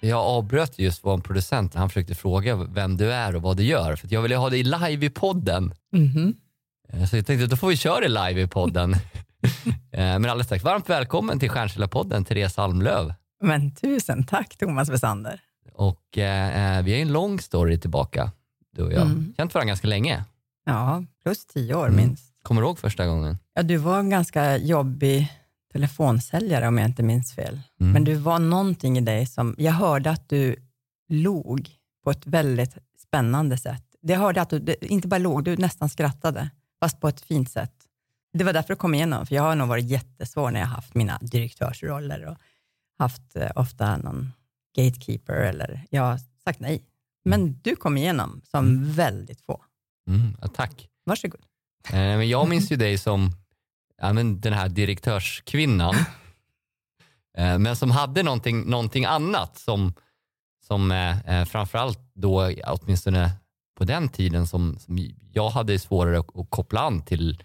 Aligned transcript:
Jag 0.00 0.18
avbröt 0.20 0.78
just 0.78 1.04
vår 1.04 1.18
producent 1.18 1.74
när 1.74 1.80
han 1.80 1.88
försökte 1.88 2.14
fråga 2.14 2.56
vem 2.56 2.96
du 2.96 3.12
är 3.12 3.36
och 3.36 3.42
vad 3.42 3.56
du 3.56 3.62
gör. 3.62 3.96
För 3.96 4.08
jag 4.10 4.22
ville 4.22 4.36
ha 4.36 4.50
dig 4.50 4.62
live 4.62 5.06
i 5.06 5.10
podden. 5.10 5.74
Eh, 6.92 7.04
Så 7.04 7.16
jag 7.16 7.26
tänkte 7.26 7.46
då 7.46 7.56
får 7.56 7.68
vi 7.68 7.76
köra 7.76 8.00
det 8.00 8.08
live 8.08 8.40
i 8.42 8.46
podden. 8.46 8.94
Eh, 9.92 9.98
Men 10.00 10.24
alldeles 10.24 10.46
strax, 10.46 10.64
varmt 10.64 10.88
välkommen 10.90 11.38
till 11.38 11.50
Stjärnsäljarpodden, 11.50 12.24
Therese 12.24 12.58
Almlöv. 12.58 13.14
Men 13.42 13.74
tusen 13.74 14.24
tack 14.26 14.56
Thomas 14.56 14.88
Wessander. 14.88 15.40
Och 15.74 16.18
eh, 16.18 16.76
eh, 16.78 16.84
vi 16.84 16.92
har 16.92 16.98
en 17.00 17.12
lång 17.12 17.40
story 17.40 17.78
tillbaka, 17.80 18.30
du 18.76 18.82
och 18.82 18.92
jag. 18.92 19.02
Mm. 19.02 19.34
Känt 19.36 19.54
varandra 19.54 19.68
ganska 19.68 19.86
länge. 19.88 20.24
Ja, 20.66 21.02
plus 21.22 21.46
tio 21.46 21.74
år 21.74 21.86
Mm. 21.88 21.96
minst. 21.96 22.34
Kommer 22.42 22.60
du 22.60 22.66
ihåg 22.66 22.78
första 22.78 23.06
gången? 23.06 23.38
Ja, 23.54 23.62
du 23.62 23.76
var 23.76 23.98
en 23.98 24.10
ganska 24.10 24.56
jobbig 24.56 25.28
telefonsäljare 25.72 26.68
om 26.68 26.78
jag 26.78 26.88
inte 26.88 27.02
minns 27.02 27.34
fel. 27.34 27.60
Mm. 27.80 27.92
Men 27.92 28.04
du 28.04 28.14
var 28.14 28.38
någonting 28.38 28.98
i 28.98 29.00
dig 29.00 29.26
som, 29.26 29.54
jag 29.58 29.72
hörde 29.72 30.10
att 30.10 30.28
du 30.28 30.56
log 31.08 31.70
på 32.04 32.10
ett 32.10 32.26
väldigt 32.26 32.78
spännande 32.98 33.58
sätt. 33.58 33.84
Jag 34.00 34.18
hörde 34.18 34.42
att 34.42 34.50
du 34.50 34.76
inte 34.80 35.08
bara 35.08 35.18
log, 35.18 35.44
du 35.44 35.56
nästan 35.56 35.88
skrattade, 35.88 36.50
fast 36.80 37.00
på 37.00 37.08
ett 37.08 37.20
fint 37.20 37.50
sätt. 37.50 37.72
Det 38.32 38.44
var 38.44 38.52
därför 38.52 38.68
du 38.68 38.76
kom 38.76 38.94
igenom, 38.94 39.26
för 39.26 39.34
jag 39.34 39.42
har 39.42 39.54
nog 39.54 39.68
varit 39.68 39.84
jättesvår 39.84 40.50
när 40.50 40.60
jag 40.60 40.66
haft 40.66 40.94
mina 40.94 41.18
direktörsroller 41.22 42.26
och 42.26 42.36
haft 42.98 43.36
eh, 43.36 43.50
ofta 43.54 43.96
någon 43.96 44.32
gatekeeper 44.76 45.34
eller 45.34 45.86
jag 45.90 46.02
har 46.02 46.18
sagt 46.44 46.60
nej. 46.60 46.84
Men 47.24 47.60
du 47.62 47.76
kom 47.76 47.96
igenom 47.96 48.40
som 48.44 48.92
väldigt 48.92 49.40
få. 49.40 49.64
Mm, 50.08 50.36
ja, 50.40 50.48
tack. 50.48 50.88
Varsågod. 51.04 51.40
Eh, 51.88 51.92
men 51.92 52.28
jag 52.28 52.48
minns 52.48 52.72
ju 52.72 52.76
dig 52.76 52.98
som 52.98 53.30
ja, 54.00 54.12
men 54.12 54.40
den 54.40 54.52
här 54.52 54.68
direktörskvinnan. 54.68 55.94
eh, 57.36 57.58
men 57.58 57.76
som 57.76 57.90
hade 57.90 58.22
någonting, 58.22 58.70
någonting 58.70 59.04
annat 59.04 59.58
som, 59.58 59.94
som 60.66 60.90
eh, 60.92 61.20
eh, 61.40 61.44
framförallt 61.44 61.98
då, 62.14 62.52
åtminstone 62.66 63.30
på 63.78 63.84
den 63.84 64.08
tiden, 64.08 64.46
som, 64.46 64.78
som 64.78 64.98
jag 65.32 65.50
hade 65.50 65.78
svårare 65.78 66.18
att, 66.20 66.36
att 66.38 66.50
koppla 66.50 66.80
an 66.80 67.02
till, 67.02 67.42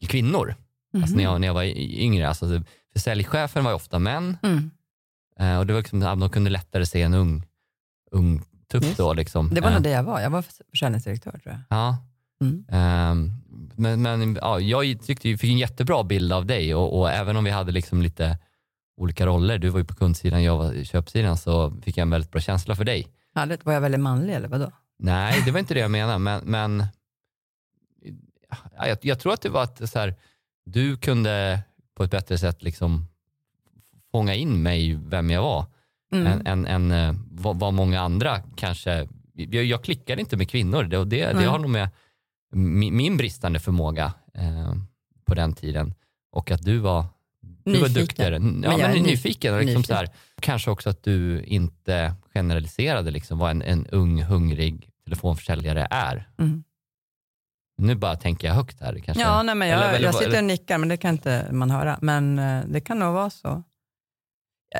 till 0.00 0.08
kvinnor. 0.08 0.54
Alltså 0.96 1.16
när, 1.16 1.22
jag, 1.24 1.40
när 1.40 1.46
jag 1.48 1.54
var 1.54 1.62
yngre. 1.78 2.28
Alltså, 2.28 2.46
för 2.92 3.00
säljchefen 3.00 3.64
var 3.64 3.70
ju 3.70 3.74
ofta 3.74 3.98
män 3.98 4.36
Mm. 4.42 4.70
eh, 5.38 5.58
och 5.58 5.66
det 5.66 5.72
var 5.72 5.80
liksom, 5.80 6.00
de 6.00 6.30
kunde 6.30 6.50
lättare 6.50 6.86
se 6.86 7.02
en 7.02 7.14
ung, 7.14 7.46
ung 8.10 8.42
tupp 8.70 8.84
Just. 8.84 8.96
då. 8.96 9.12
Liksom. 9.12 9.50
Det 9.54 9.60
var 9.60 9.68
Eh, 9.68 9.74
nog 9.74 9.82
det 9.82 9.90
jag 9.90 10.02
var. 10.02 10.20
Jag 10.20 10.30
var 10.30 10.42
försäljningsdirektör 10.70 11.30
tror 11.30 11.42
jag. 11.44 11.58
Ja. 11.78 11.96
Mm. 12.40 12.64
Ehm, 12.68 13.32
men 13.76 14.02
men 14.02 14.38
ja, 14.40 14.60
jag 14.60 15.02
tyckte 15.02 15.28
jag 15.30 15.40
fick 15.40 15.50
en 15.50 15.58
jättebra 15.58 16.04
bild 16.04 16.32
av 16.32 16.46
dig 16.46 16.74
och, 16.74 16.98
och 16.98 17.10
även 17.10 17.36
om 17.36 17.44
vi 17.44 17.50
hade 17.50 17.72
liksom 17.72 18.02
lite 18.02 18.38
olika 18.96 19.26
roller, 19.26 19.58
du 19.58 19.68
var 19.68 19.78
ju 19.78 19.84
på 19.84 19.94
kundsidan, 19.94 20.42
jag 20.42 20.56
var 20.58 20.72
i 20.72 20.84
köpsidan, 20.84 21.36
så 21.36 21.70
fick 21.82 21.96
jag 21.96 22.02
en 22.02 22.10
väldigt 22.10 22.30
bra 22.30 22.40
känsla 22.40 22.76
för 22.76 22.84
dig. 22.84 23.08
Härligt. 23.34 23.64
Var 23.64 23.72
jag 23.72 23.80
väldigt 23.80 24.00
manlig 24.00 24.34
eller 24.34 24.48
vadå? 24.48 24.72
Nej, 24.98 25.42
det 25.44 25.50
var 25.50 25.58
inte 25.58 25.74
det 25.74 25.80
jag 25.80 25.90
menade, 25.90 26.18
men, 26.18 26.40
men 26.44 26.86
ja, 28.76 28.88
jag, 28.88 28.98
jag 29.02 29.20
tror 29.20 29.32
att 29.32 29.42
det 29.42 29.48
var 29.48 29.62
att 29.62 29.90
så 29.90 29.98
här, 29.98 30.14
du 30.66 30.96
kunde 30.96 31.60
på 31.96 32.04
ett 32.04 32.10
bättre 32.10 32.38
sätt 32.38 32.62
liksom 32.62 33.06
fånga 34.12 34.34
in 34.34 34.62
mig, 34.62 34.94
vem 34.94 35.30
jag 35.30 35.42
var, 35.42 35.66
Mm. 36.12 36.26
än, 36.26 36.46
än, 36.46 36.66
än 36.66 36.90
eh, 36.90 37.14
vad, 37.30 37.58
vad 37.58 37.74
många 37.74 38.00
andra 38.00 38.40
kanske... 38.56 39.08
Jag, 39.32 39.64
jag 39.64 39.84
klickade 39.84 40.20
inte 40.20 40.36
med 40.36 40.50
kvinnor, 40.50 40.82
det, 40.82 41.04
det, 41.04 41.32
det 41.32 41.44
har 41.44 41.58
nog 41.58 41.70
med 41.70 41.88
min, 42.54 42.96
min 42.96 43.16
bristande 43.16 43.60
förmåga 43.60 44.12
eh, 44.34 44.74
på 45.24 45.34
den 45.34 45.52
tiden 45.54 45.94
och 46.32 46.50
att 46.50 46.62
du 46.62 46.78
var, 46.78 47.04
du 47.64 47.72
var 47.72 47.80
Nyfiken. 47.80 47.94
duktigare. 48.02 48.34
Ja, 48.34 48.40
Men 48.40 48.60
men, 48.60 48.78
jag 48.78 48.90
är 48.90 48.94
ny- 48.94 49.02
nyfiken. 49.02 49.54
Liksom 49.58 49.66
nyfiken. 49.66 49.84
Så 49.84 49.94
här, 49.94 50.08
kanske 50.40 50.70
också 50.70 50.90
att 50.90 51.02
du 51.02 51.42
inte 51.44 52.14
generaliserade 52.34 53.10
liksom, 53.10 53.38
vad 53.38 53.50
en, 53.50 53.62
en 53.62 53.86
ung, 53.86 54.22
hungrig 54.22 54.90
telefonförsäljare 55.04 55.86
är. 55.90 56.28
Mm. 56.38 56.64
Nu 57.78 57.94
bara 57.94 58.16
tänker 58.16 58.48
jag 58.48 58.54
högt 58.54 58.80
här. 58.80 58.98
Kanske. 58.98 59.22
Ja, 59.22 59.42
nej, 59.42 59.54
men 59.54 59.68
jag, 59.68 59.78
Eller- 59.78 59.92
eller- 59.94 60.04
jag 60.06 60.14
sitter 60.14 60.38
och 60.38 60.44
nickar, 60.44 60.78
men 60.78 60.88
det 60.88 60.96
kan 60.96 61.14
inte 61.14 61.48
man 61.52 61.70
höra. 61.70 61.98
Men 62.02 62.38
eh, 62.38 62.64
det 62.68 62.80
kan 62.80 62.98
nog 62.98 63.14
vara 63.14 63.30
så. 63.30 63.62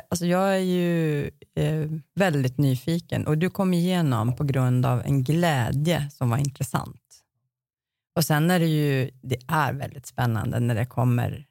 Alltså, 0.09 0.25
jag 0.25 0.53
är 0.55 0.59
ju 0.59 1.23
eh, 1.55 1.89
väldigt 2.15 2.57
nyfiken 2.57 3.27
och 3.27 3.37
du 3.37 3.49
kom 3.49 3.73
igenom 3.73 4.35
på 4.35 4.43
grund 4.43 4.85
av 4.85 5.01
en 5.05 5.23
glädje 5.23 6.09
som 6.11 6.29
var 6.29 6.37
intressant. 6.37 7.01
Och 8.15 8.25
sen 8.25 8.51
är 8.51 8.59
det 8.59 8.67
ju, 8.67 9.11
det 9.21 9.37
är 9.47 9.73
väldigt 9.73 10.05
spännande 10.05 10.59
när 10.59 10.75
det 10.75 10.85
kommer 10.85 11.45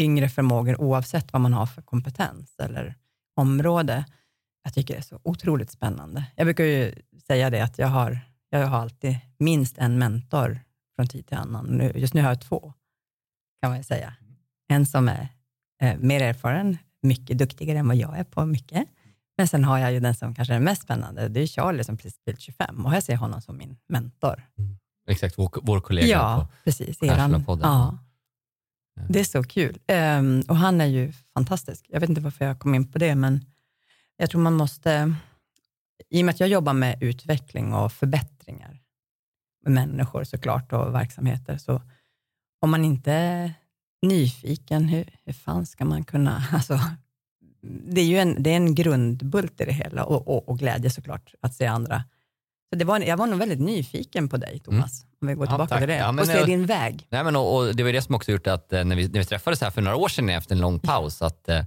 yngre 0.00 0.28
förmågor 0.28 0.80
oavsett 0.80 1.32
vad 1.32 1.42
man 1.42 1.52
har 1.52 1.66
för 1.66 1.82
kompetens 1.82 2.54
eller 2.58 2.94
område. 3.36 4.04
Jag 4.62 4.74
tycker 4.74 4.94
det 4.94 5.00
är 5.00 5.02
så 5.02 5.20
otroligt 5.24 5.70
spännande. 5.70 6.24
Jag 6.36 6.46
brukar 6.46 6.64
ju 6.64 6.94
säga 7.26 7.50
det 7.50 7.60
att 7.60 7.78
jag 7.78 7.88
har, 7.88 8.20
jag 8.50 8.66
har 8.66 8.78
alltid 8.78 9.16
minst 9.38 9.78
en 9.78 9.98
mentor 9.98 10.60
från 10.96 11.06
tid 11.06 11.26
till 11.26 11.36
annan. 11.36 11.66
Nu, 11.66 11.92
just 11.94 12.14
nu 12.14 12.22
har 12.22 12.28
jag 12.28 12.40
två, 12.40 12.72
kan 13.62 13.70
man 13.70 13.78
ju 13.78 13.84
säga. 13.84 14.14
En 14.68 14.86
som 14.86 15.08
är 15.08 15.28
eh, 15.82 15.98
mer 15.98 16.22
erfaren, 16.22 16.78
mycket 17.02 17.38
duktigare 17.38 17.78
än 17.78 17.88
vad 17.88 17.96
jag 17.96 18.18
är 18.18 18.24
på 18.24 18.46
mycket. 18.46 18.88
Men 19.36 19.48
sen 19.48 19.64
har 19.64 19.78
jag 19.78 19.92
ju 19.92 20.00
den 20.00 20.14
som 20.14 20.34
kanske 20.34 20.54
är 20.54 20.60
mest 20.60 20.82
spännande, 20.82 21.28
det 21.28 21.40
är 21.40 21.46
Charlie 21.46 21.84
som 21.84 21.96
precis 21.96 22.20
fyllt 22.24 22.40
25 22.40 22.86
och 22.86 22.94
jag 22.94 23.02
ser 23.02 23.16
honom 23.16 23.42
som 23.42 23.56
min 23.56 23.76
mentor. 23.88 24.42
Mm. 24.58 24.76
Exakt, 25.06 25.38
vår, 25.38 25.50
vår 25.62 25.80
kollega 25.80 26.06
Ja, 26.06 26.36
på 26.40 26.64
precis. 26.64 26.98
Stjärnsäljarpodden. 26.98 27.68
Ja. 27.70 27.98
Det 29.08 29.20
är 29.20 29.24
så 29.24 29.42
kul. 29.42 29.78
Ehm, 29.86 30.42
och 30.48 30.56
han 30.56 30.80
är 30.80 30.86
ju 30.86 31.12
fantastisk. 31.34 31.86
Jag 31.88 32.00
vet 32.00 32.08
inte 32.08 32.20
varför 32.20 32.44
jag 32.44 32.58
kom 32.58 32.74
in 32.74 32.92
på 32.92 32.98
det, 32.98 33.14
men 33.14 33.44
jag 34.16 34.30
tror 34.30 34.40
man 34.40 34.54
måste, 34.54 35.14
i 36.10 36.22
och 36.22 36.24
med 36.24 36.32
att 36.32 36.40
jag 36.40 36.48
jobbar 36.48 36.72
med 36.72 37.02
utveckling 37.02 37.74
och 37.74 37.92
förbättringar 37.92 38.80
med 39.64 39.72
människor 39.72 40.24
såklart 40.24 40.72
och 40.72 40.94
verksamheter, 40.94 41.58
så 41.58 41.82
om 42.60 42.70
man 42.70 42.84
inte 42.84 43.12
är 43.12 43.54
nyfiken, 44.02 44.84
hur, 44.84 45.16
hur 45.24 45.32
fan 45.32 45.66
ska 45.66 45.84
man 45.84 46.04
kunna, 46.04 46.44
alltså, 46.52 46.80
det 47.62 48.00
är 48.00 48.04
ju 48.04 48.18
en, 48.18 48.42
det 48.42 48.50
är 48.50 48.56
en 48.56 48.74
grundbult 48.74 49.60
i 49.60 49.64
det 49.64 49.72
hela 49.72 50.04
och, 50.04 50.28
och, 50.28 50.48
och 50.48 50.58
glädje 50.58 50.90
såklart 50.90 51.34
att 51.40 51.54
se 51.54 51.66
andra. 51.66 52.04
Det 52.74 52.84
var, 52.84 53.00
jag 53.00 53.16
var 53.16 53.26
nog 53.26 53.38
väldigt 53.38 53.60
nyfiken 53.60 54.28
på 54.28 54.36
dig 54.36 54.58
Thomas, 54.64 55.04
om 55.22 55.28
vi 55.28 55.34
går 55.34 55.46
Ja, 55.46 55.50
tillbaka 55.50 55.68
tack. 55.68 55.78
till 55.80 55.88
det, 55.88 55.96
Ja, 55.96 56.20
och 56.20 56.26
se 56.26 56.32
jag- 56.32 56.46
din 56.46 56.66
väg. 56.66 57.06
Nej, 57.10 57.24
men, 57.24 57.36
och, 57.36 57.56
och 57.56 57.74
det 57.76 57.82
var 57.82 57.92
det 57.92 58.02
som 58.02 58.14
också 58.14 58.32
gjort 58.32 58.46
att 58.46 58.72
eh, 58.72 58.84
när 58.84 58.96
vi, 58.96 59.08
när 59.08 59.18
vi 59.18 59.24
träffades 59.24 59.60
här 59.60 59.70
för 59.70 59.82
några 59.82 59.96
år 59.96 60.08
sedan 60.08 60.28
efter 60.28 60.54
en 60.54 60.60
lång 60.60 60.78
paus, 60.80 61.22
att 61.22 61.48
eh, 61.48 61.64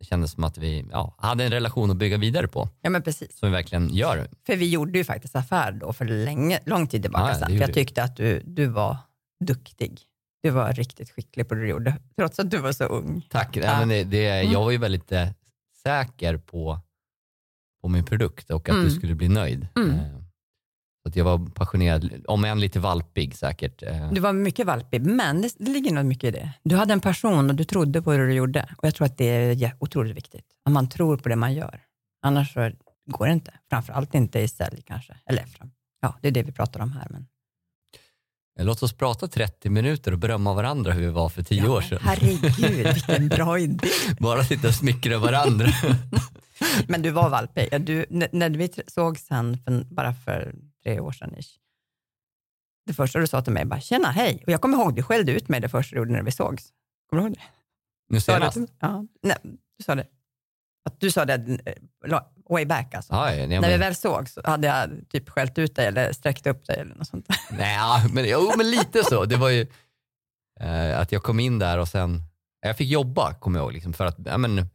det 0.00 0.04
kändes 0.04 0.32
som 0.32 0.44
att 0.44 0.58
vi 0.58 0.84
ja, 0.92 1.14
hade 1.18 1.44
en 1.44 1.50
relation 1.50 1.90
att 1.90 1.96
bygga 1.96 2.16
vidare 2.16 2.48
på, 2.48 2.68
Ja, 2.82 2.90
men 2.90 3.02
precis. 3.02 3.38
som 3.38 3.48
vi 3.48 3.52
verkligen 3.52 3.94
gör. 3.94 4.28
För 4.46 4.56
vi 4.56 4.68
gjorde 4.70 4.98
ju 4.98 5.04
faktiskt 5.04 5.36
affär 5.36 5.72
då 5.72 5.92
för 5.92 6.04
länge, 6.04 6.60
lång 6.66 6.86
tid 6.86 7.02
tillbaka 7.02 7.24
Ja, 7.24 7.30
ja, 7.32 7.38
sedan. 7.46 7.56
Jag 7.56 7.74
tyckte 7.74 8.02
att 8.02 8.16
du, 8.16 8.42
du 8.46 8.66
var 8.66 8.96
duktig. 9.44 10.00
Du 10.42 10.50
var 10.50 10.72
riktigt 10.72 11.10
skicklig 11.10 11.48
på 11.48 11.54
det 11.54 11.60
du 11.60 11.68
gjorde, 11.68 11.96
trots 12.16 12.38
att 12.38 12.50
du 12.50 12.58
var 12.58 12.72
så 12.72 12.84
ung. 12.84 13.26
Tack. 13.30 13.56
Ja. 13.56 13.62
Ja. 13.64 13.78
Men 13.78 13.88
det, 13.88 14.04
det, 14.04 14.28
Mm. 14.28 14.52
Jag 14.52 14.60
var 14.64 14.70
ju 14.70 14.78
väldigt 14.78 15.12
eh, 15.12 15.28
säker 15.82 16.36
på, 16.36 16.80
på 17.82 17.88
min 17.88 18.04
produkt 18.04 18.50
och 18.50 18.68
att 18.68 18.74
Mm. 18.74 18.84
du 18.84 18.90
skulle 18.90 19.14
bli 19.14 19.28
nöjd. 19.28 19.68
Mm. 19.76 19.94
Eh, 21.08 21.12
så 21.12 21.12
att 21.12 21.16
jag 21.16 21.24
var 21.24 21.46
passionerad, 21.50 22.10
om 22.28 22.44
än 22.44 22.60
lite 22.60 22.80
valpig 22.80 23.36
säkert. 23.36 23.82
Eh, 23.82 24.12
Du 24.12 24.20
var 24.20 24.32
mycket 24.32 24.66
valpig, 24.66 25.06
men 25.06 25.42
det, 25.42 25.54
det 25.58 25.70
ligger 25.70 25.92
nog 25.92 26.04
mycket 26.04 26.24
i 26.24 26.30
det. 26.30 26.52
Du 26.64 26.76
hade 26.76 26.92
en 26.92 27.00
passion 27.00 27.50
och 27.50 27.54
du 27.56 27.64
trodde 27.64 28.02
på 28.02 28.12
det 28.12 28.26
du 28.26 28.32
gjorde. 28.34 28.68
Och 28.78 28.84
jag 28.86 28.94
tror 28.94 29.06
att 29.06 29.18
det 29.18 29.24
är 29.24 29.72
otroligt 29.80 30.16
viktigt, 30.16 30.44
att 30.64 30.72
man 30.72 30.88
tror 30.88 31.16
på 31.16 31.28
det 31.28 31.36
man 31.36 31.54
gör. 31.54 31.80
Annars 32.22 32.52
så 32.52 32.70
går 33.06 33.26
det 33.26 33.32
inte. 33.32 33.52
Framförallt 33.70 34.14
inte 34.14 34.38
i 34.40 34.48
sälj 34.48 34.82
kanske. 34.86 35.14
Eller 35.26 35.42
fram, 35.46 35.70
ja, 36.00 36.14
det 36.22 36.28
är 36.28 36.32
det 36.32 36.42
vi 36.42 36.52
pratar 36.52 36.80
om 36.80 36.92
här. 36.92 37.06
Men, 37.10 37.26
Låt 38.60 38.82
oss 38.82 38.92
prata 38.92 39.28
30 39.28 39.70
minuter 39.70 40.12
och 40.12 40.18
berömma 40.18 40.54
varandra 40.54 40.92
hur 40.92 41.00
vi 41.00 41.10
var 41.10 41.28
för 41.28 41.42
10 41.42 41.62
ja, 41.64 41.70
år 41.70 41.80
sedan. 41.80 41.98
Herregud, 42.02 42.94
vilken 42.94 43.28
bra 43.36 43.58
idé. 43.58 43.88
Bara 44.20 44.44
sitta 44.44 44.68
och 44.68 44.74
smickra 44.74 45.18
varandra. 45.18 45.66
Men 46.88 47.02
du 47.02 47.10
var 47.10 47.30
valpig. 47.30 47.68
Du, 47.80 48.06
när 48.10 48.50
vi 48.50 48.66
tr- 48.66 48.90
såg 48.90 49.18
sen, 49.18 49.58
för, 49.64 49.84
bara 49.94 50.14
för 50.14 50.54
tre 50.82 51.00
år 51.00 51.12
sedan, 51.12 51.34
ish, 51.38 51.58
det 52.86 52.94
första 52.94 53.18
du 53.18 53.26
sa 53.26 53.42
till 53.42 53.52
mig 53.52 53.64
bara, 53.64 53.80
tjena, 53.80 54.10
hej. 54.10 54.42
Och 54.46 54.52
jag 54.52 54.60
kommer 54.60 54.78
ihåg, 54.78 54.96
du 54.96 55.02
skällde 55.02 55.32
ut 55.32 55.48
mig 55.48 55.60
det 55.60 55.68
första 55.68 55.94
du 55.94 55.98
gjorde 56.00 56.12
när 56.12 56.22
vi 56.22 56.30
sågs. 56.30 56.72
Kommer 57.10 57.22
du 57.22 57.28
ihåg 57.28 57.36
det? 57.36 57.42
Nu 58.08 58.20
Sa 58.20 58.32
senast. 58.32 58.56
det? 58.56 58.66
Ja, 58.80 59.04
nej, 59.22 59.36
du 59.78 59.84
sa 59.84 59.94
det. 59.94 60.06
Att 60.84 61.00
du 61.00 61.10
sa 61.10 61.24
det, 61.24 61.58
eh, 61.64 62.20
way 62.50 62.64
back 62.66 62.94
alltså. 62.94 63.12
Ja, 63.12 63.34
ja, 63.34 63.60
När 63.60 63.68
vi 63.68 63.76
väl 63.76 63.94
såg 63.94 64.28
så 64.28 64.40
hade 64.44 64.66
jag 64.66 64.90
typ 65.08 65.28
skällt 65.28 65.58
ut 65.58 65.76
dig 65.76 65.86
eller 65.86 66.12
sträckt 66.12 66.46
upp 66.46 66.66
dig 66.66 66.76
eller 66.78 66.94
något 66.94 67.08
sånt. 67.08 67.26
Nej, 67.50 68.04
men, 68.12 68.28
jo, 68.28 68.52
men 68.56 68.70
lite 68.70 69.04
så. 69.04 69.24
Det 69.24 69.36
var 69.36 69.48
ju 69.48 69.66
eh, 70.60 71.00
att 71.00 71.12
jag 71.12 71.22
kom 71.22 71.40
in 71.40 71.58
där 71.58 71.78
och 71.78 71.88
sen, 71.88 72.22
jag 72.60 72.76
fick 72.76 72.90
jobba 72.90 73.34
kommer 73.34 73.58
jag 73.58 73.64
ihåg. 73.64 73.72
Liksom, 73.72 73.92
för 73.92 74.06
att, 74.06 74.16
ja, 74.24 74.38
men, 74.38 74.68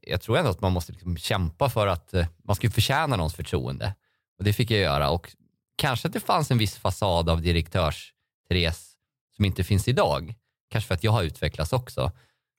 jag 0.00 0.20
tror 0.22 0.38
ändå 0.38 0.50
att 0.50 0.60
man 0.60 0.72
måste 0.72 0.92
liksom 0.92 1.16
kämpa 1.16 1.70
för 1.70 1.86
att 1.86 2.14
eh, 2.14 2.26
man 2.44 2.56
ska 2.56 2.70
förtjäna 2.70 3.16
någons 3.16 3.34
förtroende. 3.34 3.94
Och 4.38 4.44
det 4.44 4.52
fick 4.52 4.70
jag 4.70 4.80
göra. 4.80 5.10
Och 5.10 5.32
kanske 5.76 6.08
att 6.08 6.12
det 6.14 6.20
fanns 6.20 6.50
en 6.50 6.58
viss 6.58 6.76
fasad 6.76 7.28
av 7.28 7.42
direktörs-Therese 7.42 8.92
som 9.36 9.44
inte 9.44 9.64
finns 9.64 9.88
idag. 9.88 10.34
Kanske 10.70 10.88
för 10.88 10.94
att 10.94 11.04
jag 11.04 11.12
har 11.12 11.22
utvecklats 11.22 11.72
också. 11.72 12.12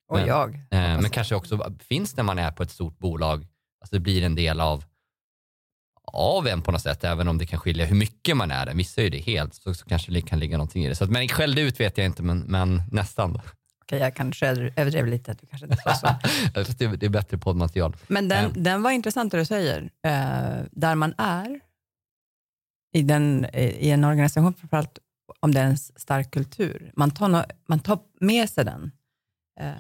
Och 0.08 0.18
Men- 0.18 0.28
jag. 0.28 0.56
Eh, 0.56 0.62
men 0.72 1.10
kanske 1.10 1.36
också 1.36 1.76
finns 1.80 2.18
när 2.18 2.24
man 2.24 2.40
är 2.40 2.52
på 2.52 2.64
ett 2.64 2.72
stort 2.72 3.00
bolag, 3.00 3.48
alltså 3.82 3.96
det 3.96 4.00
blir 4.00 4.24
en 4.24 4.36
del 4.36 4.62
av, 4.62 4.86
av 6.14 6.48
en 6.48 6.62
på 6.62 6.72
något 6.72 6.82
sätt, 6.82 7.04
även 7.04 7.28
om 7.28 7.38
det 7.38 7.46
kan 7.46 7.60
skilja 7.60 7.86
hur 7.86 7.96
mycket 7.96 8.38
man 8.38 8.52
är 8.52 8.66
det. 8.66 8.74
Vissa 8.74 9.02
är 9.02 9.04
ju 9.04 9.10
det 9.10 9.20
helt, 9.20 9.54
så, 9.54 9.74
så 9.74 9.86
kanske 9.86 10.12
det 10.12 10.22
kan 10.22 10.40
ligga 10.40 10.58
någonting 10.58 10.86
i 10.86 10.90
det. 10.90 10.96
Så 10.96 11.04
att, 11.04 11.10
men 11.10 11.28
skällde 11.28 11.62
ut 11.62 11.80
vet 11.80 11.98
jag 11.98 12.06
inte, 12.06 12.24
men, 12.24 12.40
men 12.40 12.84
nästan. 12.92 13.42
Okej, 13.94 14.04
jag 14.04 14.16
kanske 14.16 14.48
överdrev 14.76 15.08
lite. 15.08 15.32
att 15.32 15.40
Du 15.40 15.48
kanske 15.48 15.66
inte 15.66 15.78
sa 15.78 15.94
så. 15.94 16.08
Det, 16.98 17.06
är 17.06 17.10
bättre 17.10 17.38
poddmaterial. 17.38 17.96
Men 18.08 18.28
den, 18.28 18.44
Ja. 18.44 18.62
den 18.62 18.84
var 18.84 18.92
intressant 18.92 19.32
det 19.32 19.38
du 19.38 19.46
säger. 19.46 19.82
Eh, 19.82 20.66
där 20.72 20.96
man 20.96 21.14
är 21.18 21.60
i, 22.94 23.02
den, 23.02 23.46
i 23.54 23.90
en 23.90 24.04
organisation, 24.04 24.54
framförallt 24.54 25.00
om 25.40 25.54
det 25.54 25.60
är 25.60 25.66
en 25.66 25.78
stark 25.78 26.32
kultur, 26.32 26.92
man 26.96 27.12
tar, 27.12 27.28
no, 27.28 27.44
man 27.68 27.80
tar 27.80 28.00
med 28.20 28.50
sig 28.50 28.66
den. 28.66 28.92
Eh, 29.60 29.72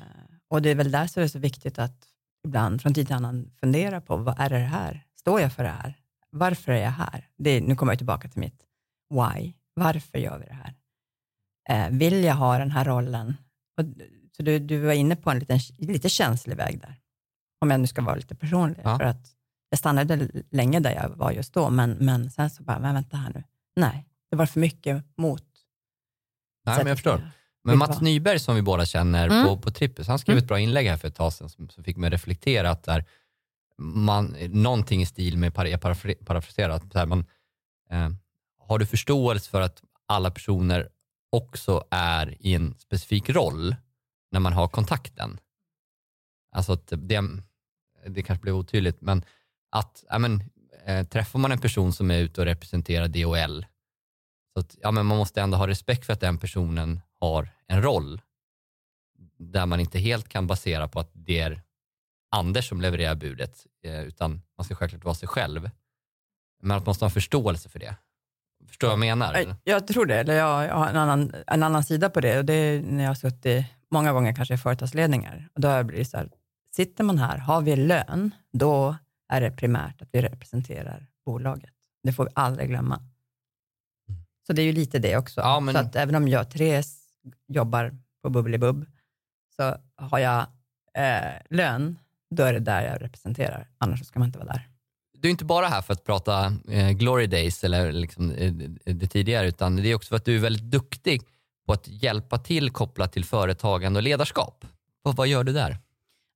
och 0.49 0.61
det 0.61 0.69
är 0.69 0.75
väl 0.75 0.91
därför 0.91 1.21
det 1.21 1.25
är 1.25 1.29
så 1.29 1.39
viktigt 1.39 1.79
att 1.79 2.07
ibland 2.47 2.81
från 2.81 2.93
tid 2.93 3.07
till 3.07 3.15
annan 3.15 3.51
fundera 3.59 4.01
på, 4.01 4.17
vad 4.17 4.39
är 4.39 4.49
det 4.49 4.57
här? 4.57 5.05
Står 5.19 5.41
jag 5.41 5.53
för 5.53 5.63
det 5.63 5.69
här? 5.69 5.93
Varför 6.29 6.71
är 6.71 6.81
jag 6.83 6.91
här? 6.91 7.27
Det, 7.37 7.61
nu 7.61 7.75
kommer 7.75 7.91
jag 7.91 7.97
tillbaka 7.99 8.27
till 8.27 8.39
mitt 8.39 8.63
why. 9.09 9.53
Varför 9.73 10.17
gör 10.17 10.39
vi 10.39 10.45
det 10.45 10.53
här? 10.63 10.73
Eh, 11.69 11.89
vill 11.91 12.23
jag 12.23 12.35
ha 12.35 12.57
den 12.57 12.71
här 12.71 12.85
rollen? 12.85 13.37
Och, 13.77 13.85
så 14.37 14.43
du, 14.43 14.59
du 14.59 14.79
var 14.79 14.93
inne 14.93 15.15
på 15.15 15.31
en 15.31 15.39
liten, 15.39 15.59
lite 15.77 16.09
känslig 16.09 16.55
väg 16.57 16.79
där 16.81 16.99
om 17.61 17.71
jag 17.71 17.79
nu 17.79 17.87
ska 17.87 18.01
vara 18.01 18.15
lite 18.15 18.35
personlig. 18.35 18.81
Ja. 18.83 18.97
För 18.97 19.05
att 19.05 19.27
jag 19.69 19.79
stannade 19.79 20.29
länge 20.49 20.79
där 20.79 20.91
jag 20.91 21.09
var 21.09 21.31
just 21.31 21.53
då, 21.53 21.69
men, 21.69 21.91
men 21.91 22.31
sen 22.31 22.49
så 22.49 22.63
bara, 22.63 22.79
men 22.79 22.93
vänta 22.93 23.17
här 23.17 23.31
nu. 23.35 23.43
Nej, 23.75 24.05
det 24.29 24.35
var 24.35 24.45
för 24.45 24.59
mycket 24.59 25.05
mot. 25.17 25.43
Nej, 26.65 26.77
men 26.77 26.87
jag 26.87 26.97
förstår. 26.97 27.31
Men 27.63 27.77
Mats 27.77 27.89
vara. 27.89 27.99
Nyberg 27.99 28.39
som 28.39 28.55
vi 28.55 28.61
båda 28.61 28.85
känner 28.85 29.27
Mm. 29.27 29.45
på, 29.45 29.57
på 29.57 29.71
Trippus, 29.71 30.07
han 30.07 30.19
skrev 30.19 30.37
ett 30.37 30.47
bra 30.47 30.59
inlägg 30.59 30.87
här 30.87 30.97
för 30.97 31.07
ett 31.07 31.15
tag 31.15 31.33
sedan 31.33 31.49
som, 31.49 31.69
som 31.69 31.83
fick 31.83 31.97
mig 31.97 32.07
att 32.07 32.13
reflektera 32.13 32.69
att 32.71 32.83
där, 32.83 33.05
man, 33.77 34.35
någonting 34.49 35.01
i 35.01 35.05
stil 35.05 35.37
med, 35.37 35.51
jag 35.57 35.79
parafra- 35.81 36.25
parafraserar, 36.25 36.69
att 36.69 37.07
man, 37.09 37.25
eh, 37.89 38.09
har 38.59 38.79
du 38.79 38.85
förståelse 38.85 39.49
för 39.49 39.61
att 39.61 39.81
alla 40.05 40.31
personer 40.31 40.89
också 41.33 41.83
är 41.91 42.37
i 42.39 42.53
en 42.53 42.75
specifik 42.79 43.29
roll 43.29 43.75
när 44.31 44.39
man 44.39 44.53
har 44.53 44.67
kontakten? 44.67 45.39
Alltså 46.51 46.73
att 46.73 46.87
det, 46.87 47.23
det 48.07 48.23
kanske 48.23 48.41
blev 48.41 48.55
otydligt, 48.55 49.01
men 49.01 49.25
att 49.71 50.03
ja, 50.09 50.19
men, 50.19 50.43
äh, 50.85 51.07
träffar 51.07 51.39
man 51.39 51.51
en 51.51 51.61
person 51.61 51.93
som 51.93 52.11
är 52.11 52.19
ute 52.19 52.41
och 52.41 52.45
representerar 52.45 53.07
DHL 53.07 53.65
så 54.53 54.59
att, 54.59 54.77
ja, 54.81 54.91
men 54.91 55.05
man 55.05 55.17
måste 55.17 55.41
ändå 55.41 55.57
ha 55.57 55.67
respekt 55.67 56.05
för 56.05 56.13
att 56.13 56.19
den 56.19 56.37
personen 56.37 57.01
har 57.19 57.49
en 57.67 57.81
roll 57.81 58.21
där 59.37 59.65
man 59.65 59.79
inte 59.79 59.99
helt 59.99 60.29
kan 60.29 60.47
basera 60.47 60.87
på 60.87 60.99
att 60.99 61.11
det 61.13 61.39
är 61.39 61.61
Anders 62.35 62.69
som 62.69 62.81
levererar 62.81 63.15
budet, 63.15 63.67
eh, 63.83 64.01
utan 64.01 64.41
man 64.57 64.65
ska 64.65 64.75
självklart 64.75 65.03
vara 65.03 65.15
sig 65.15 65.27
själv. 65.27 65.69
Men 66.61 66.77
att 66.77 66.85
man 66.85 66.89
måste 66.89 67.05
ha 67.05 67.09
förståelse 67.09 67.69
för 67.69 67.79
det. 67.79 67.95
Förstår 68.67 68.87
vad 68.87 68.93
jag 68.93 68.99
menar? 68.99 69.33
eller? 69.33 69.47
Jag, 69.63 69.75
jag 69.75 69.87
tror 69.87 70.05
det, 70.05 70.15
eller 70.19 70.33
jag, 70.33 70.65
jag 70.65 70.75
har 70.75 70.87
en 70.89 70.97
annan, 70.97 71.33
en 71.47 71.63
annan 71.63 71.83
sida 71.83 72.09
på 72.09 72.21
det 72.21 72.37
och 72.39 72.45
det 72.45 72.53
är 72.53 72.81
när 72.81 73.03
jag 73.03 73.09
har 73.09 73.15
suttit 73.15 73.65
många 73.91 74.13
gånger 74.13 74.35
kanske 74.35 74.53
i 74.53 74.57
företagsledningar. 74.57 75.49
Och 75.53 75.61
då 75.61 75.67
har 75.67 75.77
det 75.77 75.83
blivit 75.83 76.09
så 76.09 76.17
här, 76.17 76.29
sitter 76.71 77.03
man 77.03 77.17
här, 77.17 77.37
har 77.37 77.61
vi 77.61 77.75
lön, 77.75 78.31
då 78.53 78.95
är 79.33 79.41
det 79.41 79.51
primärt 79.51 80.01
att 80.01 80.09
vi 80.11 80.21
representerar 80.21 81.07
bolaget. 81.25 81.73
Det 82.03 82.13
får 82.13 82.25
vi 82.25 82.31
aldrig 82.35 82.69
glömma. 82.69 82.99
Så 84.47 84.53
det 84.53 84.61
är 84.61 84.65
ju 84.65 84.71
lite 84.71 84.99
det 84.99 85.17
också. 85.17 85.41
Ja, 85.41 85.59
men- 85.59 85.73
Så 85.73 85.79
att 85.79 85.95
även 85.95 86.15
om 86.15 86.27
jag, 86.27 86.51
Therese, 86.51 86.99
jobbar 87.47 87.97
på 88.23 88.29
Bubbelibubb, 88.29 88.85
så 89.55 89.75
har 89.95 90.19
jag 90.19 90.45
eh, 90.97 91.31
lön, 91.49 91.99
då 92.35 92.43
är 92.43 92.53
det 92.53 92.59
där 92.59 92.81
jag 92.81 93.01
representerar. 93.01 93.67
Annars 93.77 94.05
ska 94.05 94.19
man 94.19 94.27
inte 94.27 94.39
vara 94.39 94.47
där. 94.53 94.67
Du 95.23 95.29
är 95.29 95.31
inte 95.31 95.45
bara 95.45 95.67
här 95.67 95.81
för 95.81 95.93
att 95.93 96.03
prata 96.03 96.53
eh, 96.67 96.91
glory 96.91 97.27
days 97.27 97.63
eller 97.63 97.91
liksom, 97.91 98.31
eh, 98.31 98.47
eh, 98.85 98.95
det 98.95 99.07
tidigare, 99.07 99.47
utan 99.47 99.75
det 99.75 99.91
är 99.91 99.95
också 99.95 100.09
för 100.09 100.15
att 100.15 100.25
du 100.25 100.35
är 100.35 100.39
väldigt 100.39 100.71
duktig 100.71 101.21
på 101.65 101.73
att 101.73 101.87
hjälpa 101.87 102.37
till 102.37 102.71
kopplat 102.71 103.13
till 103.13 103.25
företagande 103.25 103.99
och 103.99 104.03
ledarskap. 104.03 104.65
Vad, 105.01 105.15
vad 105.15 105.27
gör 105.27 105.43
du 105.43 105.53
där? 105.53 105.77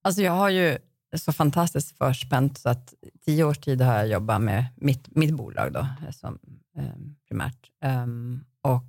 Alltså 0.04 0.22
jag 0.22 0.31
har 0.31 0.50
ju 0.50 0.78
så 1.16 1.34
fantastiskt 1.34 1.98
förspänt 1.98 2.57
så 2.57 2.69
att 2.69 2.94
i 3.01 3.18
tio 3.25 3.44
års 3.44 3.57
tid 3.57 3.81
har 3.81 3.95
jag 3.95 4.07
jobbat 4.07 4.42
med 4.42 4.66
mitt, 4.75 5.16
mitt 5.16 5.36
bolag 5.36 5.74
då, 5.74 5.80
eh, 5.80 6.12
som, 6.12 6.39
eh, 6.78 6.84
primärt. 7.28 7.72
Um, 7.86 8.45
och 8.62 8.86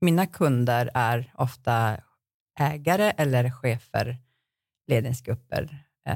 mina 0.00 0.26
kunder 0.26 0.90
är 0.94 1.32
ofta 1.34 1.96
ägare 2.58 3.12
eller 3.16 3.50
chefer, 3.50 4.18
ledningsgrupper, 4.86 5.84
eh, 6.08 6.14